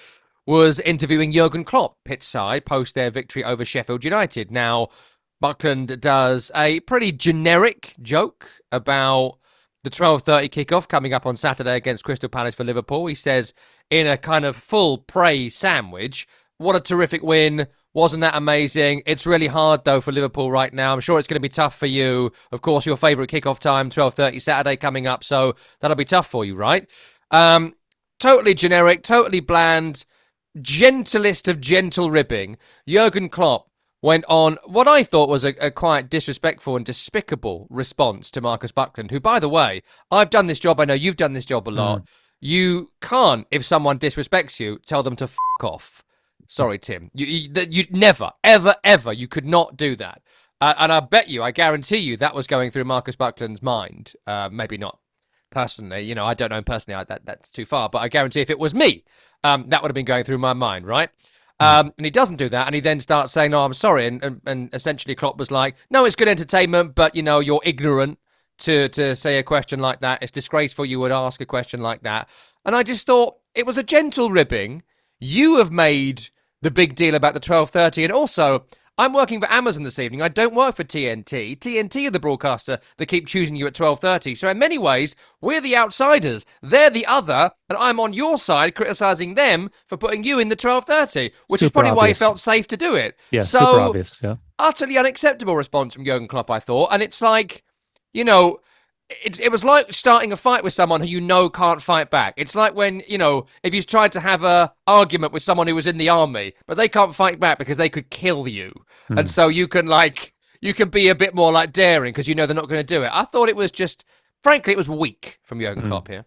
[0.47, 4.51] was interviewing Jurgen Klopp pitch side post their victory over Sheffield United.
[4.51, 4.89] Now,
[5.41, 9.39] Buckland does a pretty generic joke about
[9.83, 13.07] the 12:30 kickoff coming up on Saturday against Crystal Palace for Liverpool.
[13.07, 13.53] He says
[13.91, 17.67] in a kind of full praise sandwich, "What a terrific win.
[17.95, 19.03] Wasn't that amazing?
[19.07, 20.93] It's really hard though for Liverpool right now.
[20.93, 22.33] I'm sure it's going to be tough for you.
[22.53, 26.45] Of course, your favorite kickoff time, 12:30 Saturday coming up, so that'll be tough for
[26.45, 26.91] you, right?"
[27.31, 27.75] Um
[28.21, 30.05] totally generic, totally bland
[30.61, 32.57] gentlest of gentle ribbing,
[32.89, 33.69] Jurgen Klopp
[34.03, 38.71] went on what I thought was a, a quite disrespectful and despicable response to Marcus
[38.71, 40.79] Buckland, who, by the way, I've done this job.
[40.79, 42.03] I know you've done this job a lot.
[42.41, 46.04] You can't, if someone disrespects you, tell them to f off.
[46.47, 47.11] Sorry, Tim.
[47.15, 50.23] You, you, you never, ever, ever, you could not do that.
[50.61, 54.13] Uh, and I bet you, I guarantee you, that was going through Marcus Buckland's mind.
[54.27, 54.99] Uh, maybe not
[55.51, 56.03] personally.
[56.03, 56.97] You know, I don't know him personally.
[56.97, 57.89] I, that that's too far.
[57.89, 59.05] But I guarantee if it was me,
[59.43, 61.11] um, that would have been going through my mind, right?
[61.61, 64.23] Um, and he doesn't do that, and he then starts saying, "No, I'm sorry," and,
[64.25, 68.19] and and essentially Klopp was like, "No, it's good entertainment, but you know, you're ignorant
[68.59, 70.23] to to say a question like that.
[70.23, 72.29] It's disgraceful you would ask a question like that."
[72.65, 74.83] And I just thought it was a gentle ribbing.
[75.25, 76.29] You have made
[76.61, 78.67] the big deal about the 12:30, and also.
[78.97, 80.23] I'm working for Amazon this evening.
[80.23, 81.59] I don't work for TNT.
[81.59, 84.37] TNT are the broadcaster that keep choosing you at 12:30.
[84.37, 86.47] So in many ways, we're the outsiders.
[86.63, 90.55] They're the other, and I'm on your side criticizing them for putting you in the
[90.55, 93.19] 12:30, which is Super probably why he felt safe to do it.
[93.33, 96.91] yeah so super obvious yeah utterly unacceptable response from Jurgen Klopp, I thought.
[96.93, 97.65] And it's like,
[98.13, 98.61] you know,
[99.09, 102.35] it, it was like starting a fight with someone who you know can't fight back.
[102.37, 105.75] It's like when, you know, if you tried to have a argument with someone who
[105.75, 108.73] was in the army, but they can't fight back because they could kill you.
[109.11, 112.35] And so you can like, you can be a bit more like daring because you
[112.35, 113.11] know they're not going to do it.
[113.13, 114.05] I thought it was just,
[114.43, 115.89] frankly, it was weak from Jurgen Mm.
[115.89, 116.25] Klopp here.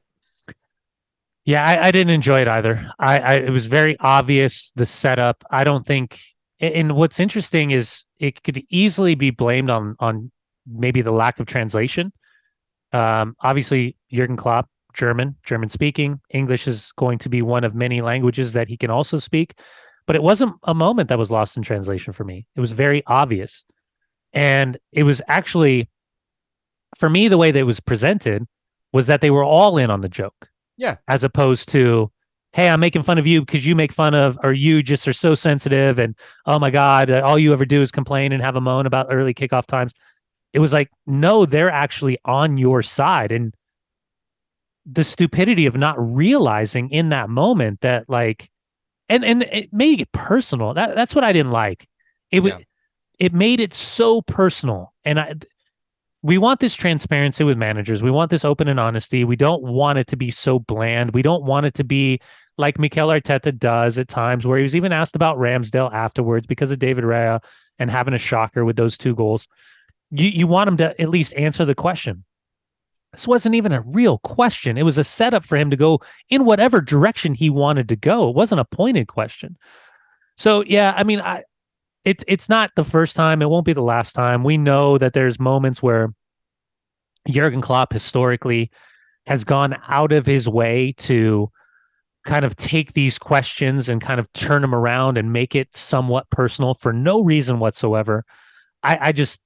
[1.43, 2.91] Yeah, I, I didn't enjoy it either.
[2.99, 5.45] I, I it was very obvious the setup.
[5.49, 6.19] I don't think.
[6.59, 10.29] And what's interesting is it could easily be blamed on on
[10.67, 12.11] maybe the lack of translation.
[12.93, 16.19] Um, obviously, Jurgen Klopp, German, German speaking.
[16.31, 19.59] English is going to be one of many languages that he can also speak.
[20.05, 22.47] But it wasn't a moment that was lost in translation for me.
[22.55, 23.65] It was very obvious,
[24.33, 25.89] and it was actually,
[26.97, 28.45] for me, the way that it was presented
[28.93, 30.95] was that they were all in on the joke Yeah.
[31.09, 32.09] as opposed to
[32.53, 35.13] hey i'm making fun of you because you make fun of or you just are
[35.13, 38.61] so sensitive and oh my god all you ever do is complain and have a
[38.61, 39.93] moan about early kickoff times
[40.53, 43.53] it was like no they're actually on your side and
[44.85, 48.49] the stupidity of not realizing in that moment that like
[49.09, 51.87] and and it made it personal that that's what i didn't like
[52.31, 52.59] it would Yeah.
[53.19, 55.33] it made it so personal and i
[56.23, 58.01] we want this transparency with managers.
[58.01, 59.23] We want this open and honesty.
[59.23, 61.13] We don't want it to be so bland.
[61.13, 62.19] We don't want it to be
[62.57, 66.71] like Mikel Arteta does at times, where he was even asked about Ramsdale afterwards because
[66.71, 67.41] of David Raya
[67.77, 69.47] and having a shocker with those two goals.
[70.11, 72.23] You you want him to at least answer the question.
[73.13, 74.77] This wasn't even a real question.
[74.77, 75.99] It was a setup for him to go
[76.29, 78.29] in whatever direction he wanted to go.
[78.29, 79.57] It wasn't a pointed question.
[80.35, 81.43] So yeah, I mean, I
[82.05, 83.41] it's it's not the first time.
[83.41, 84.43] It won't be the last time.
[84.43, 86.13] We know that there's moments where
[87.29, 88.71] Jurgen Klopp historically
[89.25, 91.51] has gone out of his way to
[92.23, 96.29] kind of take these questions and kind of turn them around and make it somewhat
[96.29, 98.23] personal for no reason whatsoever.
[98.83, 99.41] I, I just,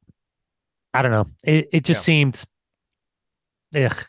[0.94, 1.28] I don't know.
[1.44, 2.04] It, it just Yeah.
[2.04, 2.44] seemed,
[3.76, 4.06] ugh.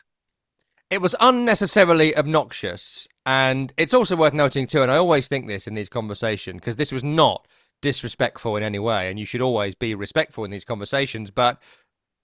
[0.89, 3.07] it was unnecessarily obnoxious.
[3.25, 6.75] And it's also worth noting, too, and I always think this in these conversations, because
[6.75, 7.47] this was not
[7.81, 11.31] disrespectful in any way, and you should always be respectful in these conversations.
[11.31, 11.61] But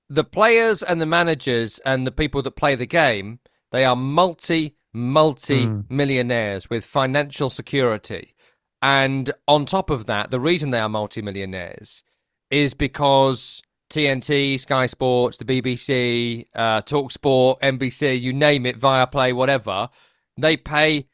[0.09, 3.39] the players and the managers and the people that play the game,
[3.71, 6.69] they are multi, multi millionaires mm.
[6.69, 8.35] with financial security.
[8.81, 12.03] And on top of that, the reason they are multi millionaires
[12.49, 19.89] is because TNT, Sky Sports, the BBC, uh, Talksport, NBC, you name it, Viaplay, whatever,
[20.37, 21.07] they pay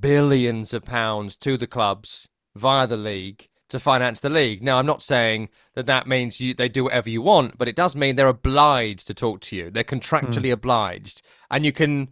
[0.00, 4.62] billions of pounds to the clubs via the league to finance the league.
[4.62, 7.76] Now, I'm not saying that that means you, they do whatever you want, but it
[7.76, 9.70] does mean they're obliged to talk to you.
[9.70, 10.52] They're contractually mm.
[10.52, 12.08] obliged, and you can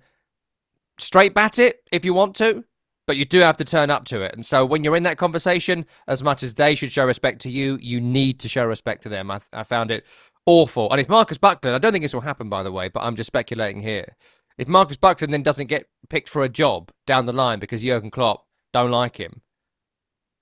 [0.98, 2.64] straight bat it if you want to,
[3.06, 4.34] but you do have to turn up to it.
[4.34, 7.50] And so when you're in that conversation, as much as they should show respect to
[7.50, 9.30] you, you need to show respect to them.
[9.30, 10.04] I, I found it
[10.44, 10.90] awful.
[10.90, 13.16] And if Marcus Buckland, I don't think this will happen, by the way, but I'm
[13.16, 14.16] just speculating here.
[14.58, 18.10] If Marcus Buckland then doesn't get picked for a job down the line because Jurgen
[18.10, 19.42] Klopp don't like him,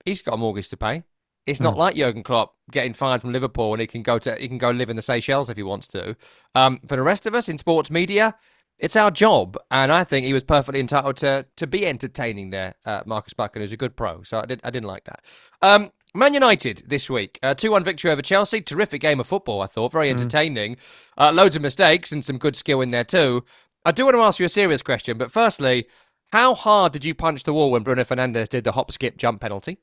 [0.05, 1.03] he's got a mortgage to pay.
[1.45, 1.77] It's not mm.
[1.77, 4.71] like Jurgen Klopp getting fired from Liverpool and he can go to he can go
[4.71, 6.15] live in the Seychelles if he wants to.
[6.55, 8.35] Um, for the rest of us in sports media,
[8.77, 12.75] it's our job, and I think he was perfectly entitled to to be entertaining there.
[12.85, 15.23] Uh, Marcus Buckland, who's a good pro, so I did I didn't like that.
[15.61, 18.61] Um, Man United this week, uh, two one victory over Chelsea.
[18.61, 20.17] Terrific game of football, I thought, very hmm.
[20.17, 20.75] entertaining.
[20.75, 21.11] Mm.
[21.17, 23.43] Uh, loads of mistakes and some good skill in there too.
[23.85, 25.87] I do want to ask you a serious question, but firstly,
[26.31, 29.41] how hard did you punch the wall when Bruno Fernandes did the hop, skip, jump
[29.41, 29.77] penalty?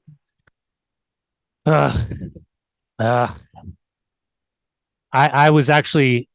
[1.64, 1.96] Uh,
[2.98, 3.32] uh,
[5.12, 6.28] I I was actually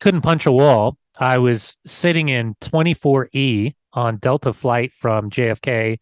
[0.00, 5.98] couldn't punch a wall I was sitting in 24E on Delta flight from JFK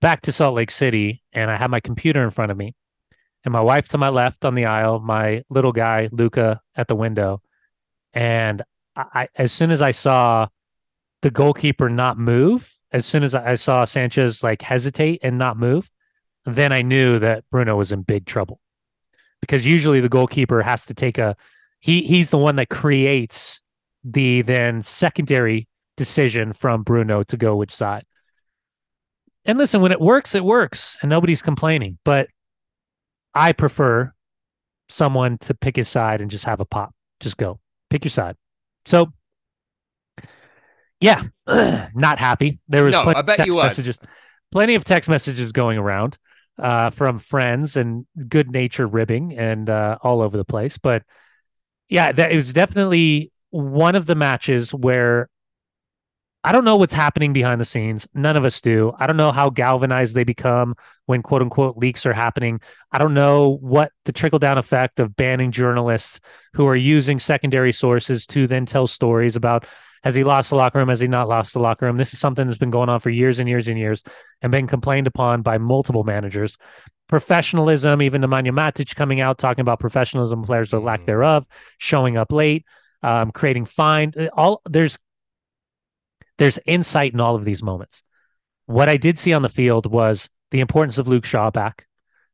[0.00, 2.74] back to Salt Lake City, and I had my computer in front of me,
[3.44, 6.96] and my wife to my left on the aisle, my little guy Luca at the
[6.96, 7.42] window,
[8.14, 8.62] and
[8.96, 10.48] I, as soon as I saw
[11.22, 15.90] the goalkeeper not move, as soon as I saw Sanchez like hesitate and not move,
[16.44, 18.60] then I knew that Bruno was in big trouble,
[19.40, 21.36] because usually the goalkeeper has to take a
[21.78, 23.59] he he's the one that creates
[24.04, 28.04] the then secondary decision from Bruno to go which side.
[29.44, 31.98] And listen, when it works, it works, and nobody's complaining.
[32.04, 32.28] But
[33.34, 34.12] I prefer
[34.88, 36.94] someone to pick his side and just have a pop.
[37.20, 38.36] Just go pick your side.
[38.86, 39.12] So,
[41.00, 41.22] yeah,
[41.94, 42.60] not happy.
[42.68, 43.98] There was no, plenty I bet of text you messages,
[44.52, 46.18] plenty of text messages going around
[46.58, 50.78] uh, from friends and good nature ribbing and uh, all over the place.
[50.78, 51.02] But
[51.88, 55.28] yeah, that it was definitely one of the matches where
[56.42, 58.08] I don't know what's happening behind the scenes.
[58.14, 58.94] None of us do.
[58.98, 60.74] I don't know how galvanized they become
[61.04, 62.60] when quote unquote leaks are happening.
[62.90, 66.18] I don't know what the trickle down effect of banning journalists
[66.54, 69.66] who are using secondary sources to then tell stories about
[70.02, 70.88] has he lost the locker room?
[70.88, 71.98] Has he not lost the locker room?
[71.98, 74.02] This is something that's been going on for years and years and years
[74.40, 76.56] and been complained upon by multiple managers.
[77.06, 81.06] Professionalism, even Nemanja Matic coming out talking about professionalism, players or lack mm.
[81.06, 81.46] thereof,
[81.76, 82.64] showing up late
[83.02, 84.12] um, creating fine.
[84.18, 84.98] Uh, all there's
[86.38, 88.02] there's insight in all of these moments.
[88.66, 91.86] What I did see on the field was the importance of Luke Shaw back.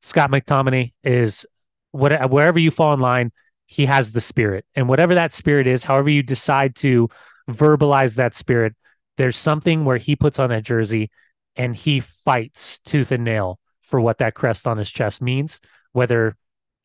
[0.03, 1.47] Scott McTominay is
[1.91, 3.33] what wherever you fall in line,
[3.67, 7.09] he has the spirit, and whatever that spirit is, however you decide to
[7.51, 8.75] verbalize that spirit,
[9.17, 11.11] there's something where he puts on that jersey
[11.57, 15.61] and he fights tooth and nail for what that crest on his chest means,
[15.93, 16.37] whether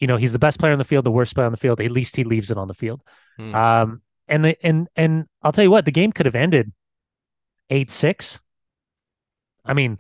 [0.02, 1.80] you know he's the best player on the field, the worst player on the field.
[1.80, 3.02] At least he leaves it on the field.
[3.38, 3.56] Hmm.
[3.56, 6.74] Um, and the and and I'll tell you what, the game could have ended
[7.70, 8.41] eight six.
[9.64, 9.99] I mean,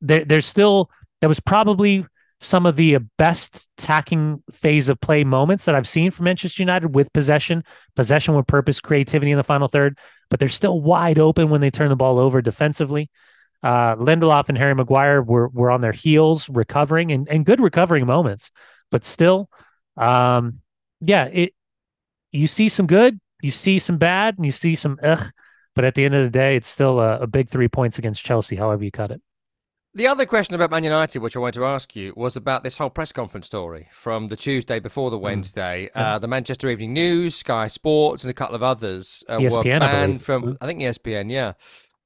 [0.00, 2.06] there there's still there was probably
[2.40, 6.94] some of the best attacking phase of play moments that I've seen from Manchester United
[6.94, 7.64] with possession,
[7.94, 11.70] possession with purpose, creativity in the final third, but they're still wide open when they
[11.70, 13.10] turn the ball over defensively.
[13.62, 18.06] Uh, Lindelof and Harry Maguire were were on their heels, recovering and, and good recovering
[18.06, 18.50] moments
[18.90, 19.48] but still,
[19.96, 20.60] um,
[21.00, 21.54] yeah, it
[22.32, 25.30] you see some good, you see some bad, and you see some ugh.
[25.74, 28.24] But at the end of the day, it's still a, a big three points against
[28.24, 29.20] Chelsea, however you cut it.
[29.96, 32.76] The other question about Man United, which I wanted to ask you, was about this
[32.76, 35.24] whole press conference story from the Tuesday before the hmm.
[35.24, 35.88] Wednesday.
[35.94, 36.00] Mm.
[36.00, 39.62] Uh, the Manchester Evening News, Sky Sports, and a couple of others uh, ESPN, were
[39.62, 40.58] banned I from.
[40.60, 41.54] I think ESPN, yeah.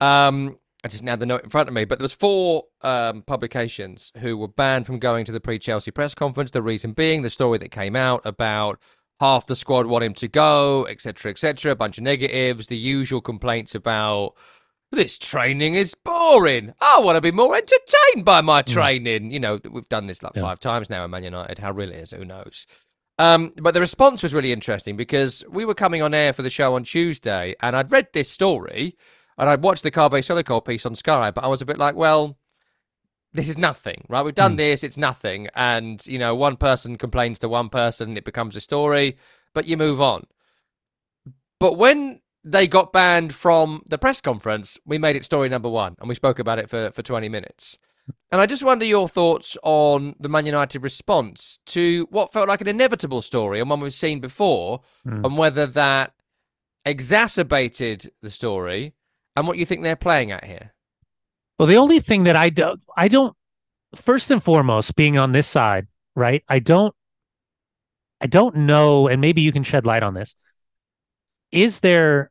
[0.01, 3.23] Um, I just now the note in front of me, but there was four um,
[3.23, 6.53] publications who were banned from going to the pre-Chelsea press conference.
[6.53, 8.81] The reason being the story that came out about
[9.21, 11.73] half the squad want him to go, etc., etc.
[11.73, 14.35] A bunch of negatives, the usual complaints about
[14.91, 16.73] this training is boring.
[16.81, 19.29] I want to be more entertained by my training.
[19.29, 19.33] Mm.
[19.33, 20.43] You know, we've done this like yeah.
[20.43, 21.59] five times now in Man United.
[21.59, 22.67] How real it is, who knows?
[23.19, 26.49] Um, but the response was really interesting because we were coming on air for the
[26.49, 28.97] show on Tuesday, and I'd read this story
[29.41, 31.97] and I'd watched the Kaveh Solhekol piece on Sky, but I was a bit like,
[31.97, 32.37] well,
[33.33, 34.23] this is nothing, right?
[34.23, 34.59] We've done mm.
[34.59, 35.49] this, it's nothing.
[35.55, 39.17] And, you know, one person complains to one person, it becomes a story,
[39.55, 40.27] but you move on.
[41.59, 45.97] But when they got banned from the press conference, we made it story number one
[46.01, 47.79] and we spoke about it for, for 20 minutes.
[48.31, 52.61] And I just wonder your thoughts on the Man United response to what felt like
[52.61, 55.25] an inevitable story and one we've seen before, mm.
[55.25, 56.13] and whether that
[56.85, 58.95] exacerbated the story
[59.41, 60.73] and what you think they're playing at here.
[61.59, 63.37] Well, the only thing that I don't, I don't,
[63.95, 66.43] first and foremost, being on this side, right?
[66.49, 66.95] I don't,
[68.21, 70.37] I don't know, and maybe you can shed light on this.
[71.51, 72.31] Is there,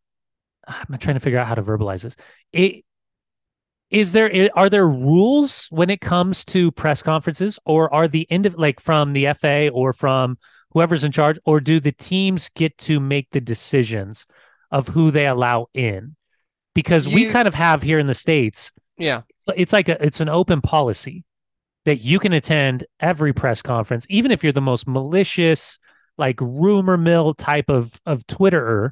[0.67, 2.15] I'm trying to figure out how to verbalize this.
[2.53, 2.85] It,
[3.89, 8.45] is there are there rules when it comes to press conferences or are the end
[8.45, 10.37] of like from the FA or from
[10.71, 14.27] whoever's in charge or do the teams get to make the decisions
[14.69, 16.15] of who they allow in
[16.73, 20.03] because you, we kind of have here in the states yeah it's, it's like a,
[20.03, 21.25] it's an open policy
[21.85, 25.79] that you can attend every press conference even if you're the most malicious
[26.17, 28.91] like rumor mill type of of twitterer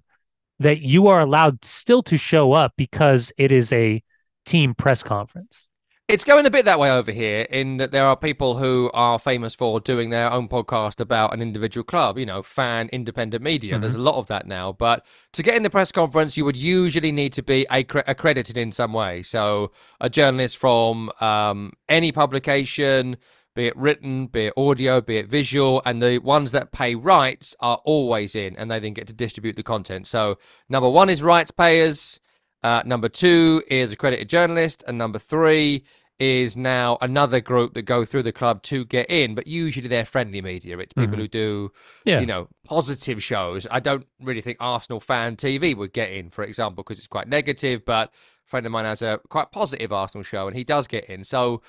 [0.59, 4.01] that you are allowed still to show up because it is a
[4.45, 5.66] team press conference.
[6.07, 9.19] It's going a bit that way over here in that there are people who are
[9.19, 13.73] famous for doing their own podcast about an individual club, you know, fan independent media.
[13.73, 13.81] Mm-hmm.
[13.81, 14.71] There's a lot of that now.
[14.71, 18.71] But to get in the press conference, you would usually need to be accredited in
[18.71, 19.21] some way.
[19.21, 23.17] So a journalist from um, any publication,
[23.53, 27.53] be it written, be it audio, be it visual, and the ones that pay rights
[27.59, 30.07] are always in and they then get to distribute the content.
[30.07, 30.37] So
[30.69, 32.21] number one is rights payers.
[32.63, 35.83] Uh, number two is accredited journalist, and number three
[36.19, 40.05] is now another group that go through the club to get in, but usually they're
[40.05, 40.77] friendly media.
[40.79, 41.21] It's people mm-hmm.
[41.21, 41.71] who do,
[42.05, 42.19] yeah.
[42.19, 43.67] you know, positive shows.
[43.69, 47.27] I don't really think Arsenal fan TV would get in, for example, because it's quite
[47.27, 47.85] negative.
[47.85, 51.05] But a friend of mine has a quite positive Arsenal show, and he does get
[51.05, 51.23] in.
[51.23, 51.61] So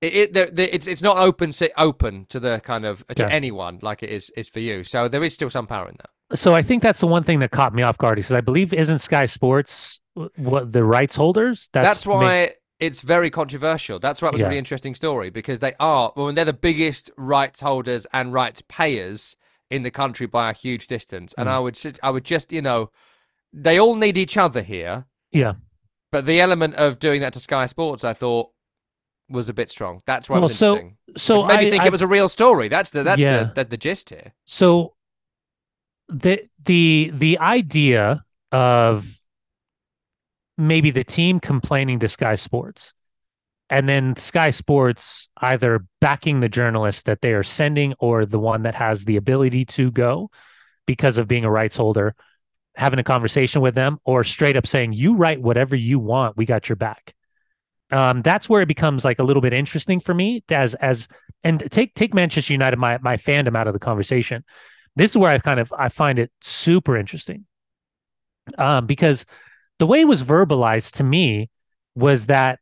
[0.00, 3.28] it, it it's it's not open open to the kind of to yeah.
[3.28, 4.82] anyone like it is is for you.
[4.82, 6.38] So there is still some power in that.
[6.38, 8.72] So I think that's the one thing that caught me off guard because I believe
[8.72, 11.68] isn't Sky Sports what the rights holders.
[11.72, 13.98] That's, That's why it's very controversial.
[13.98, 14.46] That's why it was yeah.
[14.46, 18.62] a really interesting story because they are well, they're the biggest rights holders and rights
[18.68, 19.36] payers
[19.70, 21.34] in the country by a huge distance.
[21.38, 21.52] And mm.
[21.52, 22.90] I would I would just you know
[23.52, 25.06] they all need each other here.
[25.30, 25.54] Yeah.
[26.12, 28.50] But the element of doing that to Sky Sports, I thought,
[29.28, 30.00] was a bit strong.
[30.06, 30.96] That's why well, it was so, interesting.
[31.16, 32.68] So maybe I, think I, it was a real story.
[32.68, 33.44] That's the that's yeah.
[33.44, 34.32] the, the the gist here.
[34.44, 34.94] So
[36.08, 39.19] the the the idea of
[40.60, 42.92] maybe the team complaining to Sky Sports
[43.70, 48.62] and then Sky Sports either backing the journalist that they are sending or the one
[48.62, 50.28] that has the ability to go
[50.86, 52.16] because of being a rights holder,
[52.74, 56.46] having a conversation with them, or straight up saying, You write whatever you want, we
[56.46, 57.14] got your back.
[57.92, 61.08] Um, that's where it becomes like a little bit interesting for me as as
[61.42, 64.44] and take take Manchester United, my my fandom out of the conversation.
[64.96, 67.46] This is where I kind of I find it super interesting.
[68.58, 69.26] Um, because
[69.80, 71.48] the way it was verbalized to me
[71.96, 72.60] was that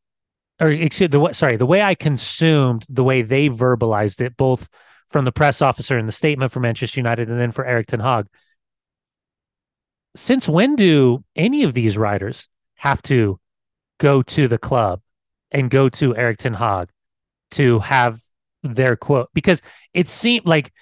[0.61, 4.69] or excuse the sorry the way i consumed the way they verbalized it both
[5.11, 8.01] from the press officer and the statement for manchester united and then for erik ten
[8.01, 8.27] hag.
[10.15, 13.39] Since when do any of these riders have to
[13.99, 15.01] go to the club
[15.51, 16.89] and go to erik ten hag
[17.53, 18.21] to have
[18.63, 19.29] their quote?
[19.35, 19.61] Because
[19.93, 20.73] it seemed like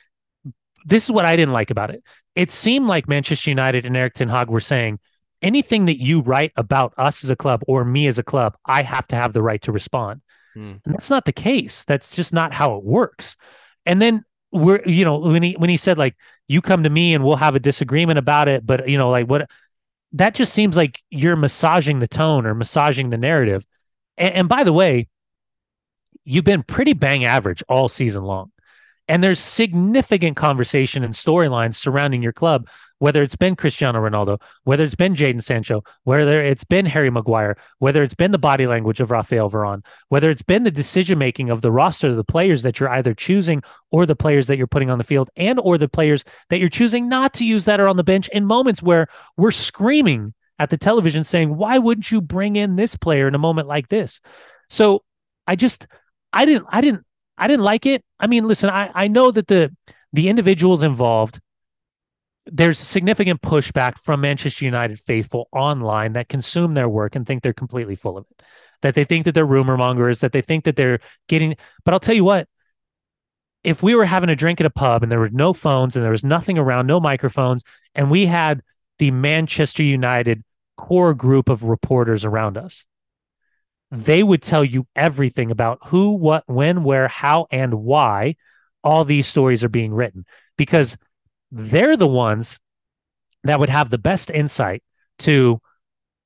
[0.85, 2.05] this is what i didn't like about it.
[2.35, 4.99] It seemed like manchester united and erik ten hag were saying
[5.43, 8.83] anything that you write about us as a club or me as a club, I
[8.83, 10.23] have to have the right to respond.
[10.57, 10.81] Mm.
[10.85, 11.85] And that's not the case.
[11.85, 13.37] That's just not how it works.
[13.85, 16.17] And then we're, you know, when he when he said like
[16.49, 19.29] you come to me and we'll have a disagreement about it, but you know, like
[19.29, 19.51] what
[20.13, 23.67] that just seems like you're massaging the tone or massaging the narrative.
[24.17, 25.09] And, and by the way,
[26.25, 28.53] you've been pretty bang average all season long.
[29.09, 32.69] And there's significant conversation and storylines surrounding your club,
[32.99, 37.57] whether it's been Cristiano Ronaldo, whether it's been Jadon Sancho, whether it's been Harry Maguire,
[37.79, 41.51] whether it's been the body language of Rafael Varane, whether it's been the decision making
[41.51, 44.67] of the roster of the players that you're either choosing or the players that you're
[44.67, 47.81] putting on the field and or the players that you're choosing not to use that
[47.81, 52.11] are on the bench in moments where we're screaming at the television saying, why wouldn't
[52.11, 54.21] you bring in this player in a moment like this?
[54.69, 55.03] So
[55.47, 55.87] I just
[56.33, 57.05] I didn't I didn't
[57.39, 58.05] I didn't like it.
[58.19, 59.75] I mean, listen, I, I know that the
[60.13, 61.41] the individuals involved,
[62.47, 67.53] there's significant pushback from Manchester United faithful online that consume their work and think they're
[67.53, 68.43] completely full of it.
[68.83, 72.01] That they think that they're rumor mongers, that they think that they're getting but I'll
[72.01, 72.49] tell you what,
[73.65, 76.05] if we were having a drink at a pub and there were no phones and
[76.05, 78.63] there was nothing around, no microphones, and we had
[78.99, 80.45] the Manchester United
[80.77, 82.87] core group of reporters around us,
[83.91, 88.37] they would tell you everything about who, what, when, where, how, and why
[88.85, 90.25] all these stories are being written
[90.57, 90.97] because
[91.57, 92.59] they're the ones
[93.45, 94.83] that would have the best insight
[95.21, 95.61] to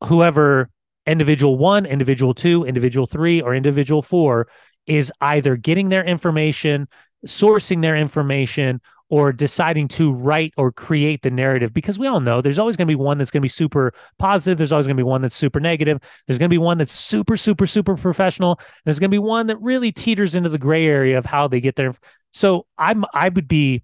[0.05, 0.71] whoever
[1.07, 4.49] individual one, individual two, individual three, or individual four
[4.87, 6.89] is either getting their information,
[7.27, 11.73] sourcing their information, or deciding to write or create the narrative.
[11.73, 13.93] Because we all know there's always going to be one that's going to be super
[14.19, 16.79] positive there's always going to be one that's super negative there's going to be one
[16.79, 20.59] that's super super super professional there's going to be one that really teeters into the
[20.59, 21.95] gray area of how they get there
[22.33, 23.83] so i'm i would be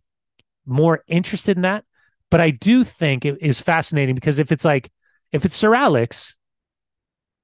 [0.67, 1.85] more interested in that
[2.31, 4.91] but i do think it is fascinating because if it's like
[5.33, 6.37] if it's sir alex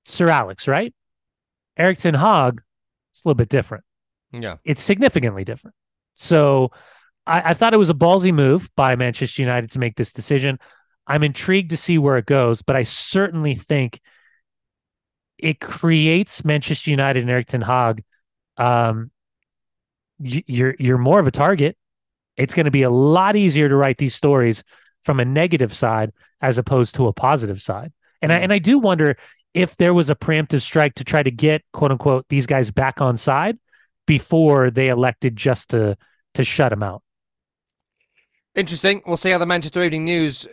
[0.05, 0.93] sir alex right
[1.77, 2.61] erik ten hag
[3.13, 3.85] it's a little bit different
[4.33, 4.57] Yeah.
[4.65, 5.75] it's significantly different
[6.15, 6.71] so
[7.27, 10.59] I, I thought it was a ballsy move by Manchester United to make this decision.
[11.07, 14.01] I'm intrigued to see where it goes, but I certainly think
[15.39, 18.03] it creates Manchester United and Erik Ten Hag.
[18.57, 19.13] Um,
[20.19, 21.77] you're you're more of a target.
[22.37, 24.63] It's going to be a lot easier to write these stories
[25.05, 27.93] from a negative side as opposed to a positive side.
[28.21, 28.43] And I mm.
[28.43, 29.17] and I do wonder
[29.55, 33.01] if there was a preemptive strike to try to get quote unquote these guys back
[33.01, 33.59] on side
[34.07, 35.97] before they elected just to
[36.35, 37.03] to shut them out.
[38.55, 39.03] Interesting.
[39.07, 40.47] We'll see how the Manchester Evening News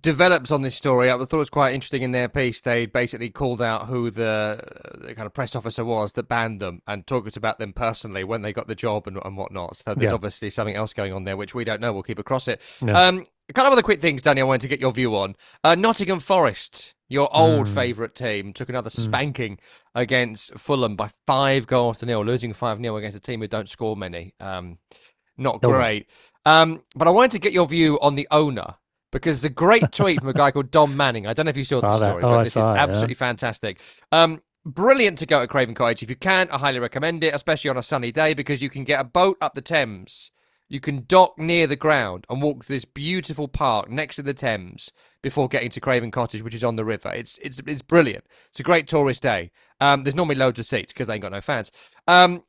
[0.00, 1.10] develops on this story.
[1.10, 2.60] I thought it was quite interesting in their piece.
[2.60, 4.60] They basically called out who the,
[5.00, 8.42] the kind of press officer was that banned them and talked about them personally when
[8.42, 9.76] they got the job and, and whatnot.
[9.76, 10.14] So there's Yeah.
[10.14, 11.92] obviously something else going on there, which we don't know.
[11.92, 12.60] We'll keep across it.
[12.82, 12.94] No.
[12.94, 15.36] Um, a couple of other quick things, Dunny, I wanted to get your view on.
[15.62, 17.74] Uh, Nottingham Forest, your old Mm.
[17.74, 19.04] favourite team, took another Mm.
[19.04, 19.58] spanking
[19.94, 23.68] against Fulham by five goals to nil, losing 5 0 against a team who don't
[23.68, 24.34] score many.
[24.40, 24.78] Um,
[25.38, 25.70] not No.
[25.70, 26.08] great.
[26.44, 28.74] Um, but I wanted to get your view on the owner
[29.16, 31.26] because the great tweet from a guy called Dom Manning.
[31.26, 32.60] I don't know if you saw, Saw the story, Oh, but I this is it,
[32.60, 32.82] yeah.
[32.82, 33.80] absolutely fantastic.
[34.12, 36.02] Um, brilliant to go to Craven Cottage.
[36.02, 38.84] If you can, I highly recommend it, especially on a sunny day because you can
[38.84, 40.30] get a boat up the Thames.
[40.68, 44.34] You can dock near the ground and walk to this beautiful park next to the
[44.34, 44.90] Thames
[45.22, 47.10] before getting to Craven Cottage, which is on the river.
[47.14, 48.24] It's it's it's brilliant.
[48.48, 49.52] It's a great tourist day.
[49.80, 51.70] Um, there's normally loads of seats because they ain't got no fans.
[52.08, 52.42] Um,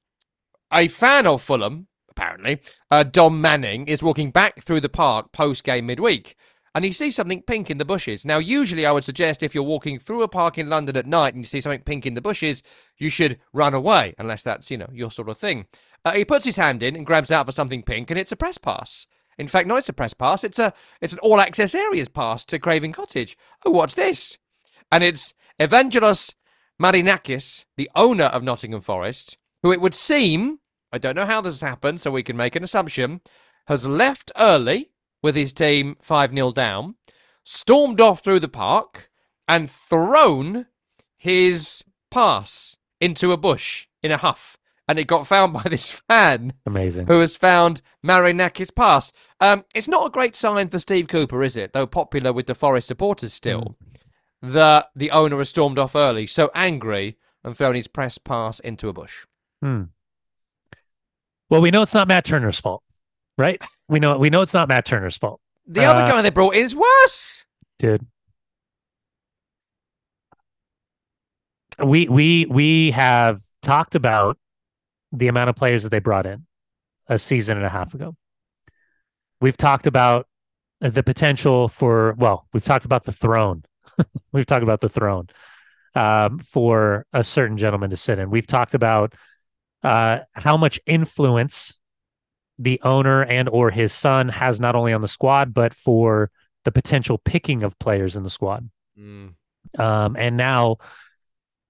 [0.74, 2.60] a fan of Fulham, apparently,
[2.90, 6.36] uh, Dom Manning, is walking back through the park post game midweek.
[6.76, 8.26] And he sees something pink in the bushes.
[8.26, 11.34] Now, usually I would suggest if you're walking through a park in London at night
[11.34, 12.62] and you see something pink in the bushes,
[12.98, 15.66] you should run away, unless that's, you know, your sort of thing.
[16.06, 18.36] Uh, he puts his hand in and grabs out for something pink, and it's a
[18.36, 19.08] press pass.
[19.38, 22.46] In fact, not it's a press pass, it's a it's an all access areas pass
[22.46, 23.38] to Craven Cottage.
[23.66, 24.38] Oh, what's this?
[24.92, 26.34] And it's Evangelos
[26.82, 30.60] Marinakis, the owner of Nottingham Forest, who it would seem,
[30.92, 33.22] I don't know how this has happened, so we can make an assumption,
[33.68, 34.92] has left early
[35.22, 36.96] with his team 5 0 down,
[37.44, 39.10] stormed off through the park,
[39.48, 40.68] and thrown
[41.18, 44.58] his pass into a bush in a huff.
[44.88, 47.08] And it got found by this fan Amazing.
[47.08, 49.12] who has found Marinakis pass.
[49.42, 51.74] Um, it's not a great sign for Steve Cooper, is it?
[51.74, 53.76] Though popular with the Forest supporters still,
[54.42, 58.88] that the owner has stormed off early, so angry, and thrown his press pass into
[58.90, 59.26] a bush.
[59.62, 59.84] Hmm.
[61.50, 62.84] Well, we know it's not Matt Turner's fault,
[63.38, 63.62] right?
[63.88, 66.56] We know we know it's not Matt Turner's fault, The other Uh, guy they brought
[66.56, 67.46] in is worse.
[67.80, 68.06] dude.
[71.84, 74.38] We we we have talked about
[75.12, 76.46] the amount of players that they brought in
[77.08, 78.16] a season and a half ago.
[79.40, 80.28] We've talked about
[80.82, 83.64] the potential for well, we've talked about the throne.
[84.32, 85.28] we've talked about the throne
[85.96, 88.32] um, for a certain gentleman to sit in.
[88.32, 89.14] We've talked about
[89.84, 91.80] uh, how much influence
[92.60, 96.32] the owner and or his son has not only on the squad but for
[96.66, 98.70] the potential picking of players in the squad.
[99.00, 99.34] Mm.
[99.78, 100.78] Um, and now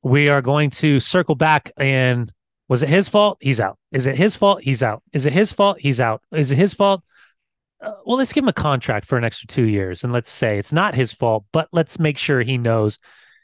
[0.01, 2.31] we are going to circle back and
[2.69, 3.37] was it his fault?
[3.39, 3.77] He's out.
[3.91, 4.61] Is it his fault?
[4.61, 5.01] He's out.
[5.13, 5.79] Is it his fault?
[5.79, 6.21] He's out.
[6.31, 7.03] Is it his fault?
[7.81, 10.57] Uh, well, let's give him a contract for an extra two years, and let's say
[10.57, 12.99] it's not his fault, but let's make sure he knows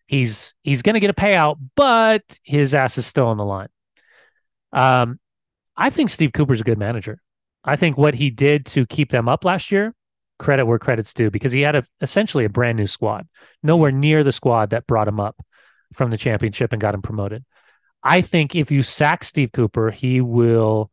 [0.08, 3.70] he's he's going to get a payout, but his ass is still on the line.
[4.72, 5.20] Um,
[5.78, 7.22] I think Steve Cooper's a good manager.
[7.64, 9.94] I think what he did to keep them up last year,
[10.40, 13.28] credit where credit's due, because he had a, essentially a brand new squad,
[13.62, 15.42] nowhere near the squad that brought him up
[15.94, 17.46] from the championship and got him promoted.
[18.04, 20.92] I think if you sack Steve Cooper, he will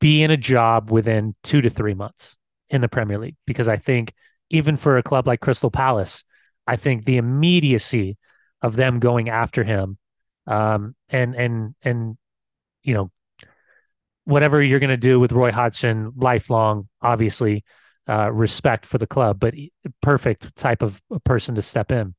[0.00, 2.36] be in a job within two to three months
[2.70, 4.12] in the Premier League, because I think
[4.50, 6.24] even for a club like Crystal Palace,
[6.66, 8.16] I think the immediacy
[8.62, 9.98] of them going after him,
[10.46, 12.16] um, and and and
[12.82, 13.10] you know
[14.28, 17.64] whatever you're going to do with Roy Hodgson, lifelong, obviously,
[18.06, 19.54] uh, respect for the club, but
[20.02, 22.14] perfect type of person to step in.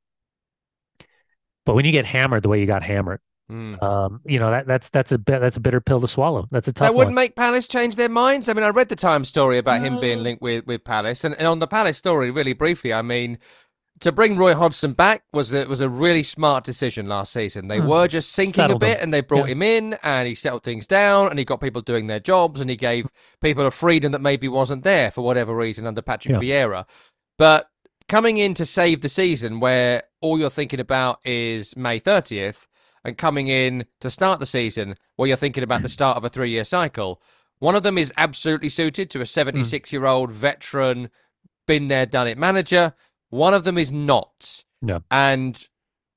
[1.66, 3.82] But when you get hammered the way you got hammered, Mm.
[3.82, 6.48] Um, you know that that's that's a bit that's a bitter pill to swallow.
[6.52, 6.88] That's a tough.
[6.88, 7.24] That wouldn't one.
[7.24, 8.48] make Palace change their minds.
[8.48, 11.34] I mean, I read the Times story about him being linked with with Palace, and,
[11.36, 13.40] and on the Palace story, really briefly, I mean,
[14.02, 17.68] to bring Roy Hodgson back was a, was a really smart decision last season.
[17.68, 17.88] They mm.
[17.88, 19.54] were just sinking Settled a bit, and they brought yeah.
[19.54, 22.70] him in, and he settled things down, and he got people doing their jobs, and
[22.70, 23.10] he gave
[23.42, 26.66] people a freedom that maybe wasn't there for whatever reason under Patrick yeah.
[26.66, 26.88] Vieira.
[27.38, 27.70] But
[28.08, 32.68] coming in to save the season, where all you're thinking about is May thirtieth
[33.04, 36.30] and coming in to start the season where you're thinking about the start of a
[36.30, 37.22] three year cycle.
[37.60, 41.10] One of them is absolutely suited to a 76 year old veteran,
[41.68, 42.94] been there, done it manager.
[43.30, 44.64] One of them is not.
[44.82, 45.04] No.
[45.12, 45.68] And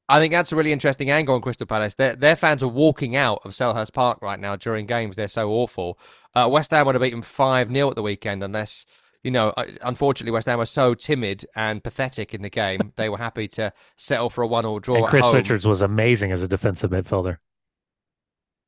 [0.09, 1.95] I think that's a really interesting angle on Crystal Palace.
[1.95, 5.17] Their, their fans are walking out of Selhurst Park right now during games.
[5.17, 5.99] They're so awful.
[6.35, 8.87] Uh, West Ham would have beaten 5 0 at the weekend unless
[9.23, 9.53] you know,
[9.83, 12.93] unfortunately, West Ham were so timid and pathetic in the game.
[12.97, 14.97] they were happy to settle for a one-all draw.
[14.97, 15.37] And Chris home.
[15.37, 17.39] Richards was amazing as a defensive midfielder.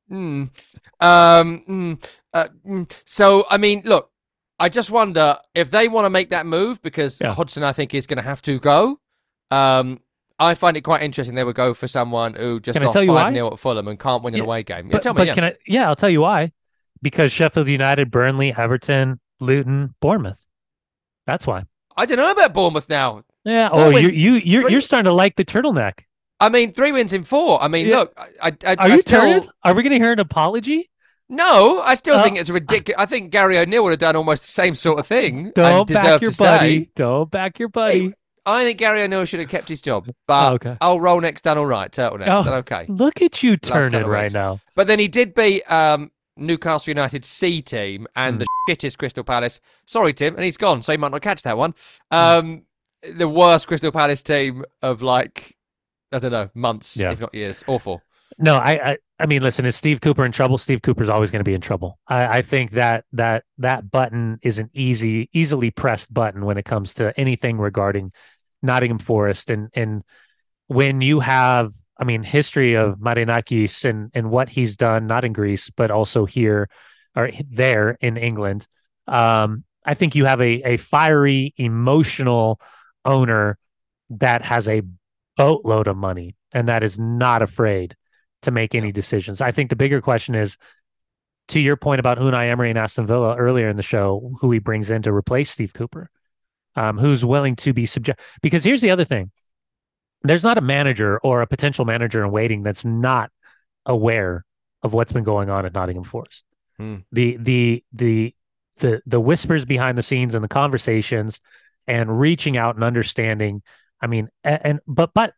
[0.09, 0.49] Mm.
[0.99, 2.91] Um, mm, uh, mm.
[3.05, 4.11] So, I mean, look,
[4.59, 7.33] I just wonder if they want to make that move because yeah.
[7.33, 8.99] Hodgson, I think, is going to have to go.
[9.51, 9.99] Um,
[10.39, 13.33] I find it quite interesting they would go for someone who just can lost 5
[13.33, 14.87] 0 at Fulham and can't win an away game.
[14.87, 16.51] But, yeah, but me, can I, yeah, I'll tell you why.
[17.01, 20.45] Because Sheffield United, Burnley, Everton, Luton, Bournemouth.
[21.25, 21.65] That's why.
[21.95, 23.23] I don't know about Bournemouth now.
[23.43, 23.69] Yeah.
[23.69, 26.01] Four oh, wins, you you you're you you're starting to like the turtleneck.
[26.39, 27.61] I mean, three wins in four.
[27.61, 27.99] I mean, yeah.
[27.99, 29.21] look, I, I, are I you still...
[29.21, 29.49] turning?
[29.63, 30.89] Are we going to hear an apology?
[31.27, 33.01] No, I still uh, think it's ridiculous.
[33.01, 35.51] I think Gary O'Neill would have done almost the same sort of thing.
[35.55, 36.83] Don't back your buddy.
[36.83, 36.89] Stay.
[36.95, 38.13] Don't back your buddy.
[38.45, 40.77] I think Gary O'Neill should have kept his job, but oh, okay.
[40.79, 42.27] I'll roll next done all right, turtleneck.
[42.27, 42.85] Oh, okay.
[42.87, 44.59] Look at you turning right now.
[44.75, 48.39] But then he did beat um, Newcastle United C team and mm.
[48.39, 49.61] the shittest Crystal Palace.
[49.85, 51.73] Sorry, Tim, and he's gone, so he might not catch that one.
[52.11, 52.65] Um,
[53.03, 53.17] mm.
[53.17, 55.57] The worst Crystal Palace team of like
[56.11, 57.11] I don't know months, yeah.
[57.11, 57.63] if not years.
[57.67, 58.01] Awful.
[58.37, 60.57] No, I, I, I mean, listen, is Steve Cooper in trouble?
[60.57, 61.99] Steve Cooper's always going to be in trouble.
[62.07, 66.65] I, I think that that that button is an easy, easily pressed button when it
[66.65, 68.11] comes to anything regarding
[68.61, 70.03] Nottingham Forest, and and
[70.67, 75.33] when you have I mean, history of Marinakis and, and what he's done, not in
[75.33, 76.69] Greece, but also here
[77.15, 78.67] or there in England.
[79.07, 82.59] Um, I think you have a, a fiery, emotional
[83.05, 83.57] owner
[84.09, 84.81] that has a
[85.37, 87.95] boatload of money and that is not afraid
[88.45, 89.41] to make any decisions.
[89.41, 90.57] I think the bigger question is
[91.49, 94.59] to your point about Unai Emery and Aston Villa earlier in the show, who he
[94.59, 96.09] brings in to replace Steve Cooper,
[96.75, 98.19] um, who's willing to be subject.
[98.41, 99.31] Because here's the other thing
[100.23, 103.29] there's not a manager or a potential manager in waiting that's not
[103.85, 104.43] aware
[104.81, 106.43] of what's been going on at Nottingham Forest.
[106.77, 106.97] Hmm.
[107.11, 108.35] The the the
[108.77, 111.39] the the whispers behind the scenes and the conversations
[111.87, 113.61] and reaching out and understanding.
[114.01, 115.33] I mean, and, and but but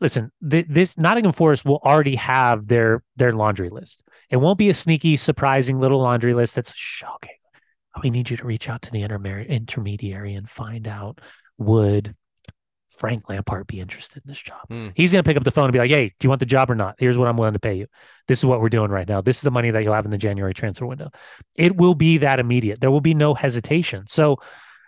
[0.00, 4.02] listen, the, this Nottingham Forest will already have their their laundry list.
[4.30, 7.30] It won't be a sneaky, surprising little laundry list that's shocking.
[8.02, 11.20] We need you to reach out to the intermediary and find out
[11.56, 12.14] would
[12.90, 14.60] Frank Lampard be interested in this job?
[14.70, 14.92] Mm.
[14.94, 16.46] He's going to pick up the phone and be like, hey, do you want the
[16.46, 16.94] job or not?
[16.98, 17.86] Here's what I'm willing to pay you.
[18.28, 19.20] This is what we're doing right now.
[19.20, 21.10] This is the money that you'll have in the January transfer window.
[21.56, 22.80] It will be that immediate.
[22.80, 24.04] There will be no hesitation.
[24.06, 24.36] So,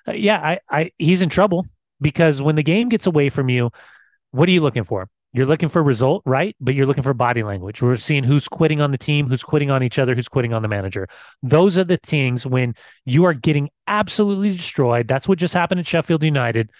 [0.07, 1.67] uh, yeah, I, I, he's in trouble
[2.01, 3.71] because when the game gets away from you,
[4.31, 5.09] what are you looking for?
[5.33, 6.57] You're looking for result, right?
[6.61, 7.81] But you're looking for body language.
[7.81, 10.62] We're seeing who's quitting on the team, who's quitting on each other, who's quitting on
[10.62, 11.07] the manager.
[11.41, 12.74] Those are the things when
[13.05, 15.07] you are getting absolutely destroyed.
[15.07, 16.70] That's what just happened at Sheffield United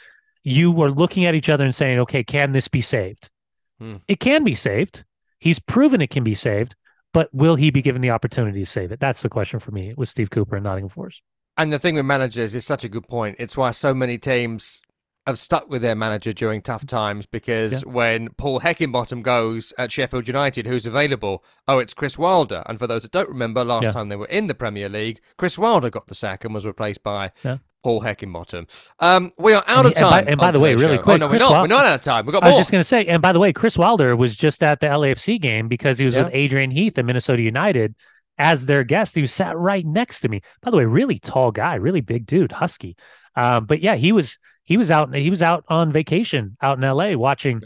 [0.44, 3.30] you were looking at each other and saying, okay, can this be saved?
[3.78, 3.96] Hmm.
[4.09, 5.05] It can be saved.
[5.38, 6.74] He's proven it can be saved,
[7.12, 9.01] but will he be given the opportunity to save it?
[9.01, 11.22] That's the question for me with Steve Cooper and Nottingham Forest.
[11.57, 13.36] And the thing with managers is such a good point.
[13.38, 14.82] It's why so many teams
[15.27, 17.91] have stuck with their manager during tough times because yeah.
[17.91, 21.45] when Paul Heckingbottom goes at Sheffield United, who's available?
[21.68, 22.62] Oh, it's Chris Wilder.
[22.66, 23.91] And for those that don't remember, last yeah.
[23.91, 27.03] time they were in the Premier League, Chris Wilder got the sack and was replaced
[27.03, 27.59] by yeah.
[27.83, 28.68] Paul Heckingbottom.
[28.99, 30.18] Um, we are out and, of time.
[30.18, 31.03] And by, and by the way, really show.
[31.03, 31.51] quick, oh, no, we're not.
[31.51, 32.27] Wilder, we're not out of time.
[32.27, 32.43] We got.
[32.43, 34.81] I was just going to say, and by the way, Chris Wilder was just at
[34.81, 37.95] the LAFC game because he was with Adrian Heath at Minnesota United
[38.39, 39.14] as their guest.
[39.14, 40.41] He was sat right next to me.
[40.62, 42.97] By the way, really tall guy, really big dude, husky.
[43.37, 44.39] Um, but yeah, he was
[44.71, 47.61] he was out he was out on vacation out in LA watching.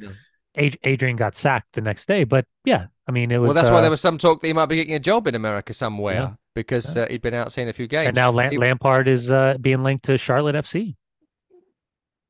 [0.57, 3.49] Adrian got sacked the next day, but yeah, I mean it was.
[3.49, 5.27] Well, that's uh, why there was some talk that he might be getting a job
[5.27, 6.15] in America somewhere.
[6.15, 8.09] Yeah because uh, he'd been out seeing a few games.
[8.09, 10.95] And now La- Lampard is uh, being linked to Charlotte FC.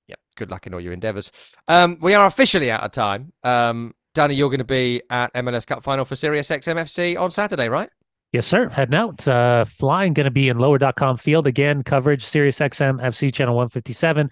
[0.08, 0.18] Yep.
[0.36, 1.30] Good luck in all your endeavours.
[1.68, 3.32] Um, we are officially out of time.
[3.42, 7.30] Um, Dunny, you're going to be at MLS Cup final for Sirius XM FC on
[7.30, 7.90] Saturday, right?
[8.32, 8.68] Yes, sir.
[8.68, 9.26] Heading out.
[9.28, 11.82] Uh, flying going to be in lower.com field again.
[11.84, 14.30] Coverage, Sirius XM, FC channel 157.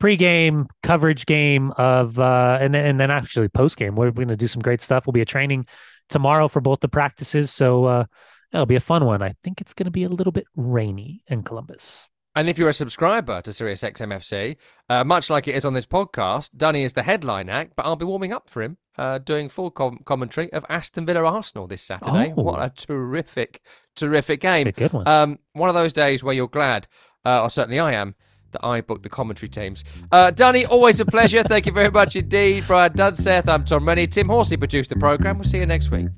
[0.00, 3.94] Pre-game coverage game of, uh, and then, and then actually post-game.
[3.94, 5.06] We're going to do some great stuff.
[5.06, 5.66] We'll be a training
[6.08, 7.50] tomorrow for both the practices.
[7.52, 8.04] So uh,
[8.52, 9.22] it'll be a fun one.
[9.22, 12.08] I think it's going to be a little bit rainy in Columbus.
[12.36, 14.56] And if you're a subscriber to Sirius XMFC,
[14.88, 17.96] uh, much like it is on this podcast, Dunny is the headline act, but I'll
[17.96, 21.82] be warming up for him, uh, doing full com- commentary of Aston Villa Arsenal this
[21.82, 22.32] Saturday.
[22.36, 22.42] Oh.
[22.42, 23.60] What a terrific,
[23.96, 24.68] terrific game.
[24.68, 25.08] A good one.
[25.08, 26.86] Um, one of those days where you're glad,
[27.26, 28.14] uh, or certainly I am,
[28.52, 29.84] that I the commentary teams.
[30.12, 31.42] Uh, Dunny, always a pleasure.
[31.42, 32.64] Thank you very much indeed.
[32.66, 34.06] Brian Dunseth, I'm Tom Rennie.
[34.06, 35.38] Tim Horsey produced the programme.
[35.38, 36.08] We'll see you next week.